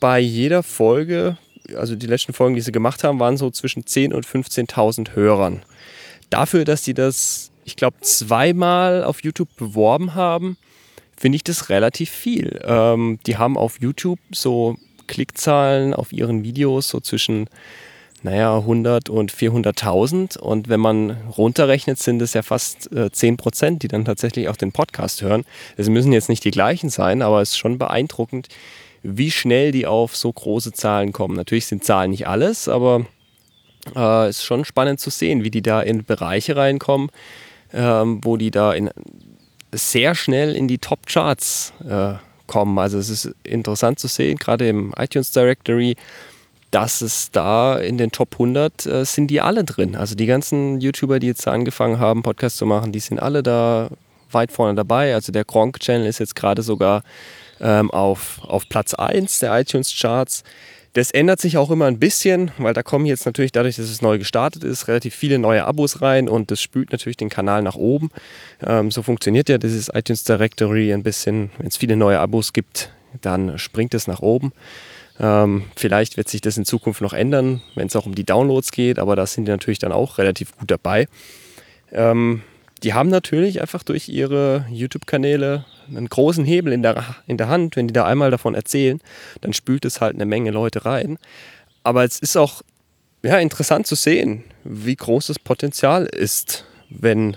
bei 0.00 0.20
jeder 0.20 0.62
Folge, 0.62 1.36
also 1.74 1.96
die 1.96 2.06
letzten 2.06 2.32
Folgen, 2.32 2.54
die 2.54 2.60
sie 2.60 2.72
gemacht 2.72 3.04
haben, 3.04 3.18
waren 3.20 3.36
so 3.36 3.50
zwischen 3.50 3.82
10.000 3.82 4.14
und 4.14 4.26
15.000 4.26 5.14
Hörern. 5.14 5.62
Dafür, 6.30 6.64
dass 6.64 6.82
die 6.82 6.94
das, 6.94 7.50
ich 7.64 7.76
glaube, 7.76 7.96
zweimal 8.00 9.04
auf 9.04 9.22
YouTube 9.22 9.54
beworben 9.56 10.14
haben, 10.14 10.56
finde 11.16 11.36
ich 11.36 11.44
das 11.44 11.68
relativ 11.68 12.10
viel. 12.10 12.60
Ähm, 12.64 13.18
die 13.26 13.36
haben 13.36 13.56
auf 13.56 13.80
YouTube 13.80 14.18
so 14.30 14.76
Klickzahlen 15.06 15.94
auf 15.94 16.12
ihren 16.12 16.42
Videos 16.44 16.88
so 16.88 17.00
zwischen, 17.00 17.48
naja, 18.22 18.56
100 18.58 19.08
und 19.08 19.32
400.000. 19.32 20.38
Und 20.38 20.68
wenn 20.68 20.80
man 20.80 21.16
runterrechnet, 21.36 21.98
sind 21.98 22.22
es 22.22 22.34
ja 22.34 22.42
fast 22.42 22.92
äh, 22.92 23.10
10 23.10 23.36
Prozent, 23.36 23.82
die 23.82 23.88
dann 23.88 24.04
tatsächlich 24.04 24.48
auch 24.48 24.56
den 24.56 24.72
Podcast 24.72 25.22
hören. 25.22 25.44
Es 25.76 25.88
müssen 25.88 26.12
jetzt 26.12 26.28
nicht 26.28 26.44
die 26.44 26.50
gleichen 26.50 26.90
sein, 26.90 27.22
aber 27.22 27.40
es 27.42 27.50
ist 27.50 27.58
schon 27.58 27.78
beeindruckend, 27.78 28.48
wie 29.02 29.30
schnell 29.30 29.72
die 29.72 29.86
auf 29.86 30.16
so 30.16 30.32
große 30.32 30.72
Zahlen 30.72 31.12
kommen. 31.12 31.36
Natürlich 31.36 31.66
sind 31.66 31.84
Zahlen 31.84 32.10
nicht 32.10 32.26
alles, 32.26 32.68
aber 32.68 33.06
äh, 33.94 34.26
es 34.26 34.38
ist 34.38 34.44
schon 34.44 34.64
spannend 34.64 35.00
zu 35.00 35.10
sehen, 35.10 35.44
wie 35.44 35.50
die 35.50 35.62
da 35.62 35.80
in 35.80 36.04
Bereiche 36.04 36.56
reinkommen, 36.56 37.10
ähm, 37.72 38.20
wo 38.22 38.36
die 38.36 38.50
da 38.50 38.72
in 38.72 38.90
sehr 39.72 40.14
schnell 40.14 40.56
in 40.56 40.68
die 40.68 40.78
Top-Charts 40.78 41.72
äh, 41.88 42.14
kommen. 42.46 42.78
Also 42.78 42.98
es 42.98 43.10
ist 43.10 43.34
interessant 43.42 43.98
zu 43.98 44.08
sehen, 44.08 44.36
gerade 44.38 44.68
im 44.68 44.92
iTunes 44.96 45.30
Directory, 45.30 45.96
dass 46.70 47.00
es 47.00 47.30
da 47.30 47.76
in 47.78 47.96
den 47.96 48.10
Top 48.10 48.34
100 48.34 48.86
äh, 48.86 49.04
sind 49.04 49.28
die 49.28 49.40
alle 49.40 49.64
drin. 49.64 49.96
Also 49.96 50.14
die 50.14 50.26
ganzen 50.26 50.80
YouTuber, 50.80 51.18
die 51.20 51.28
jetzt 51.28 51.46
angefangen 51.46 51.98
haben, 51.98 52.22
Podcasts 52.22 52.58
zu 52.58 52.66
machen, 52.66 52.92
die 52.92 53.00
sind 53.00 53.18
alle 53.18 53.42
da 53.42 53.88
weit 54.30 54.52
vorne 54.52 54.74
dabei. 54.74 55.14
Also 55.14 55.32
der 55.32 55.44
Gronk-Channel 55.44 56.06
ist 56.06 56.18
jetzt 56.18 56.34
gerade 56.34 56.62
sogar 56.62 57.02
ähm, 57.60 57.90
auf, 57.90 58.40
auf 58.42 58.68
Platz 58.68 58.94
1 58.94 59.38
der 59.38 59.58
iTunes-Charts. 59.58 60.42
Das 60.96 61.10
ändert 61.10 61.42
sich 61.42 61.58
auch 61.58 61.70
immer 61.70 61.84
ein 61.84 61.98
bisschen, 61.98 62.52
weil 62.56 62.72
da 62.72 62.82
kommen 62.82 63.04
jetzt 63.04 63.26
natürlich 63.26 63.52
dadurch, 63.52 63.76
dass 63.76 63.90
es 63.90 64.00
neu 64.00 64.16
gestartet 64.16 64.64
ist, 64.64 64.88
relativ 64.88 65.14
viele 65.14 65.38
neue 65.38 65.66
Abos 65.66 66.00
rein 66.00 66.26
und 66.26 66.50
das 66.50 66.62
spült 66.62 66.90
natürlich 66.90 67.18
den 67.18 67.28
Kanal 67.28 67.60
nach 67.60 67.74
oben. 67.74 68.08
Ähm, 68.66 68.90
so 68.90 69.02
funktioniert 69.02 69.50
ja 69.50 69.58
dieses 69.58 69.90
iTunes 69.92 70.24
Directory 70.24 70.94
ein 70.94 71.02
bisschen. 71.02 71.50
Wenn 71.58 71.66
es 71.66 71.76
viele 71.76 71.96
neue 71.96 72.18
Abos 72.18 72.54
gibt, 72.54 72.94
dann 73.20 73.58
springt 73.58 73.92
es 73.92 74.06
nach 74.06 74.20
oben. 74.20 74.54
Ähm, 75.20 75.64
vielleicht 75.76 76.16
wird 76.16 76.30
sich 76.30 76.40
das 76.40 76.56
in 76.56 76.64
Zukunft 76.64 77.02
noch 77.02 77.12
ändern, 77.12 77.60
wenn 77.74 77.88
es 77.88 77.96
auch 77.96 78.06
um 78.06 78.14
die 78.14 78.24
Downloads 78.24 78.72
geht, 78.72 78.98
aber 78.98 79.16
da 79.16 79.26
sind 79.26 79.44
die 79.44 79.50
natürlich 79.50 79.78
dann 79.78 79.92
auch 79.92 80.16
relativ 80.16 80.56
gut 80.56 80.70
dabei. 80.70 81.08
Ähm, 81.92 82.40
die 82.82 82.94
haben 82.94 83.08
natürlich 83.08 83.60
einfach 83.60 83.82
durch 83.82 84.08
ihre 84.08 84.66
YouTube-Kanäle 84.70 85.64
einen 85.88 86.08
großen 86.08 86.44
Hebel 86.44 86.72
in 86.72 86.82
der, 86.82 87.04
in 87.26 87.38
der 87.38 87.48
Hand. 87.48 87.76
Wenn 87.76 87.88
die 87.88 87.94
da 87.94 88.04
einmal 88.04 88.30
davon 88.30 88.54
erzählen, 88.54 89.00
dann 89.40 89.52
spült 89.52 89.84
es 89.84 90.00
halt 90.00 90.14
eine 90.14 90.26
Menge 90.26 90.50
Leute 90.50 90.84
rein. 90.84 91.18
Aber 91.82 92.04
es 92.04 92.18
ist 92.18 92.36
auch 92.36 92.62
ja, 93.22 93.38
interessant 93.38 93.86
zu 93.86 93.94
sehen, 93.94 94.44
wie 94.64 94.96
groß 94.96 95.28
das 95.28 95.38
Potenzial 95.38 96.06
ist, 96.06 96.64
wenn 96.90 97.36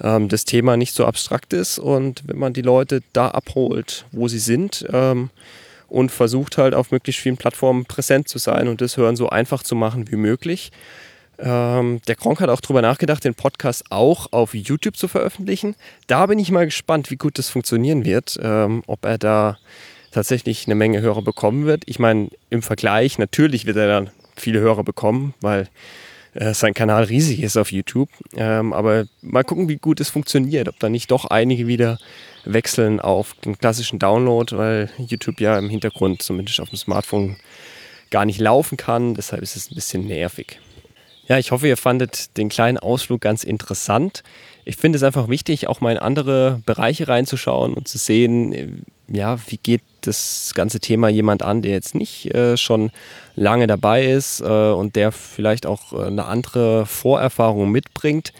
ähm, 0.00 0.28
das 0.28 0.44
Thema 0.44 0.76
nicht 0.76 0.94
so 0.94 1.06
abstrakt 1.06 1.52
ist 1.52 1.78
und 1.78 2.22
wenn 2.26 2.38
man 2.38 2.52
die 2.52 2.62
Leute 2.62 3.02
da 3.12 3.28
abholt, 3.28 4.04
wo 4.12 4.28
sie 4.28 4.38
sind 4.38 4.86
ähm, 4.92 5.30
und 5.88 6.10
versucht 6.10 6.58
halt 6.58 6.74
auf 6.74 6.90
möglichst 6.90 7.22
vielen 7.22 7.36
Plattformen 7.36 7.86
präsent 7.86 8.28
zu 8.28 8.38
sein 8.38 8.68
und 8.68 8.80
das 8.80 8.96
Hören 8.96 9.16
so 9.16 9.28
einfach 9.28 9.62
zu 9.62 9.74
machen 9.74 10.10
wie 10.10 10.16
möglich. 10.16 10.70
Ähm, 11.38 12.00
der 12.06 12.14
Kronk 12.14 12.40
hat 12.40 12.48
auch 12.48 12.60
drüber 12.60 12.82
nachgedacht, 12.82 13.24
den 13.24 13.34
Podcast 13.34 13.84
auch 13.90 14.32
auf 14.32 14.54
YouTube 14.54 14.96
zu 14.96 15.08
veröffentlichen. 15.08 15.74
Da 16.06 16.26
bin 16.26 16.38
ich 16.38 16.50
mal 16.50 16.64
gespannt, 16.64 17.10
wie 17.10 17.16
gut 17.16 17.38
das 17.38 17.48
funktionieren 17.48 18.04
wird, 18.04 18.38
ähm, 18.42 18.82
ob 18.86 19.04
er 19.04 19.18
da 19.18 19.58
tatsächlich 20.12 20.66
eine 20.66 20.74
Menge 20.74 21.00
Hörer 21.00 21.22
bekommen 21.22 21.66
wird. 21.66 21.82
Ich 21.86 21.98
meine, 21.98 22.30
im 22.48 22.62
Vergleich, 22.62 23.18
natürlich 23.18 23.66
wird 23.66 23.76
er 23.76 23.88
dann 23.88 24.10
viele 24.34 24.60
Hörer 24.60 24.82
bekommen, 24.82 25.34
weil 25.40 25.68
äh, 26.32 26.54
sein 26.54 26.74
Kanal 26.74 27.04
riesig 27.04 27.42
ist 27.42 27.56
auf 27.56 27.72
YouTube. 27.72 28.08
Ähm, 28.34 28.72
aber 28.72 29.06
mal 29.20 29.44
gucken, 29.44 29.68
wie 29.68 29.76
gut 29.76 30.00
es 30.00 30.08
funktioniert, 30.08 30.68
ob 30.68 30.78
da 30.78 30.88
nicht 30.88 31.10
doch 31.10 31.26
einige 31.26 31.66
wieder 31.66 31.98
wechseln 32.44 33.00
auf 33.00 33.34
den 33.44 33.58
klassischen 33.58 33.98
Download, 33.98 34.56
weil 34.56 34.90
YouTube 34.98 35.40
ja 35.40 35.58
im 35.58 35.68
Hintergrund 35.68 36.22
zumindest 36.22 36.60
auf 36.60 36.70
dem 36.70 36.78
Smartphone 36.78 37.36
gar 38.10 38.24
nicht 38.24 38.40
laufen 38.40 38.76
kann. 38.76 39.14
Deshalb 39.14 39.42
ist 39.42 39.56
es 39.56 39.70
ein 39.70 39.74
bisschen 39.74 40.06
nervig. 40.06 40.60
Ja, 41.28 41.38
ich 41.38 41.50
hoffe, 41.50 41.66
ihr 41.66 41.76
fandet 41.76 42.36
den 42.36 42.48
kleinen 42.48 42.78
Ausflug 42.78 43.20
ganz 43.20 43.42
interessant. 43.42 44.22
Ich 44.64 44.76
finde 44.76 44.96
es 44.96 45.02
einfach 45.02 45.28
wichtig, 45.28 45.66
auch 45.66 45.80
mal 45.80 45.92
in 45.92 45.98
andere 45.98 46.62
Bereiche 46.66 47.08
reinzuschauen 47.08 47.74
und 47.74 47.88
zu 47.88 47.98
sehen, 47.98 48.84
ja, 49.08 49.38
wie 49.48 49.56
geht 49.56 49.82
das 50.02 50.52
ganze 50.54 50.78
Thema 50.78 51.08
jemand 51.08 51.42
an, 51.42 51.62
der 51.62 51.72
jetzt 51.72 51.96
nicht 51.96 52.32
äh, 52.32 52.56
schon 52.56 52.90
lange 53.34 53.66
dabei 53.66 54.06
ist 54.06 54.40
äh, 54.40 54.44
und 54.44 54.94
der 54.94 55.10
vielleicht 55.10 55.66
auch 55.66 55.92
äh, 55.92 56.06
eine 56.06 56.26
andere 56.26 56.86
Vorerfahrung 56.86 57.72
mitbringt. 57.72 58.32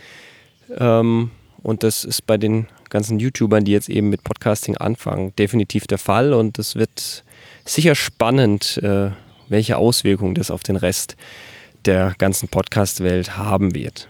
Ähm, 0.77 1.31
und 1.62 1.83
das 1.83 2.05
ist 2.05 2.25
bei 2.27 2.38
den 2.38 2.68
ganzen 2.88 3.18
YouTubern, 3.18 3.64
die 3.64 3.72
jetzt 3.72 3.88
eben 3.88 4.11
mit 4.11 4.22
Podcasting 4.22 4.77
anfangen, 4.77 5.35
definitiv 5.37 5.88
der 5.88 5.99
Fall. 5.99 6.33
Und 6.33 6.59
es 6.61 6.77
wird 6.77 7.25
sicher 7.64 7.96
spannend, 7.96 8.79
äh, 8.83 9.11
welche 9.49 9.77
Auswirkungen 9.77 10.37
das 10.37 10.53
auf 10.53 10.62
den 10.62 10.77
Rest 10.77 11.12
hat 11.12 11.56
der 11.87 12.14
ganzen 12.18 12.49
Podcast-Welt 12.49 13.37
haben 13.37 13.75
wird. 13.75 14.09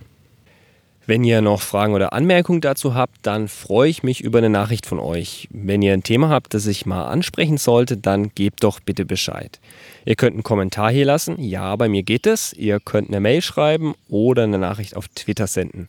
Wenn 1.09 1.23
ihr 1.23 1.41
noch 1.41 1.63
Fragen 1.63 1.95
oder 1.95 2.13
Anmerkungen 2.13 2.61
dazu 2.61 2.95
habt, 2.95 3.19
dann 3.23 3.47
freue 3.47 3.89
ich 3.89 4.03
mich 4.03 4.23
über 4.23 4.39
eine 4.39 4.51
Nachricht 4.51 4.87
von 4.87 4.99
euch. 4.99 5.47
Wenn 5.53 5.81
ihr 5.81 5.93
ein 5.93 6.03
Thema 6.03 6.31
habt, 6.31 6.53
das 6.53 6.67
ich 6.67 6.85
mal 6.85 7.07
ansprechen 7.07 7.59
sollte, 7.59 7.97
dann 7.97 8.35
gebt 8.35 8.65
doch 8.65 8.81
bitte 8.81 9.05
Bescheid. 9.05 9.61
Ihr 10.05 10.17
könnt 10.17 10.33
einen 10.35 10.43
Kommentar 10.43 10.91
hier 10.91 11.05
lassen. 11.05 11.41
Ja, 11.41 11.77
bei 11.77 11.89
mir 11.89 12.03
geht 12.03 12.27
es. 12.27 12.53
Ihr 12.53 12.81
könnt 12.81 13.09
eine 13.09 13.21
Mail 13.21 13.41
schreiben 13.41 13.95
oder 14.09 14.43
eine 14.43 14.59
Nachricht 14.59 14.97
auf 14.97 15.07
Twitter 15.09 15.47
senden. 15.47 15.89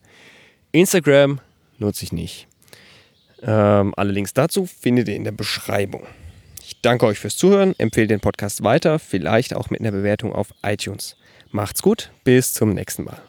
Instagram 0.71 1.39
nutze 1.80 2.04
ich 2.04 2.12
nicht. 2.12 2.47
Ähm, 3.41 3.93
alle 3.97 4.12
Links 4.12 4.34
dazu 4.34 4.67
findet 4.67 5.08
ihr 5.08 5.15
in 5.15 5.23
der 5.23 5.32
Beschreibung. 5.32 6.04
Ich 6.63 6.80
danke 6.82 7.08
euch 7.08 7.17
fürs 7.17 7.38
Zuhören, 7.38 7.73
empfehle 7.80 8.08
den 8.08 8.19
Podcast 8.19 8.63
weiter, 8.63 9.00
vielleicht 9.00 9.56
auch 9.56 9.71
mit 9.71 9.80
einer 9.80 9.91
Bewertung 9.91 10.34
auf 10.34 10.50
iTunes. 10.62 11.15
Macht's 11.58 11.82
gut, 11.82 12.12
bis 12.24 12.54
zum 12.54 12.70
nächsten 12.70 13.04
Mal. 13.04 13.20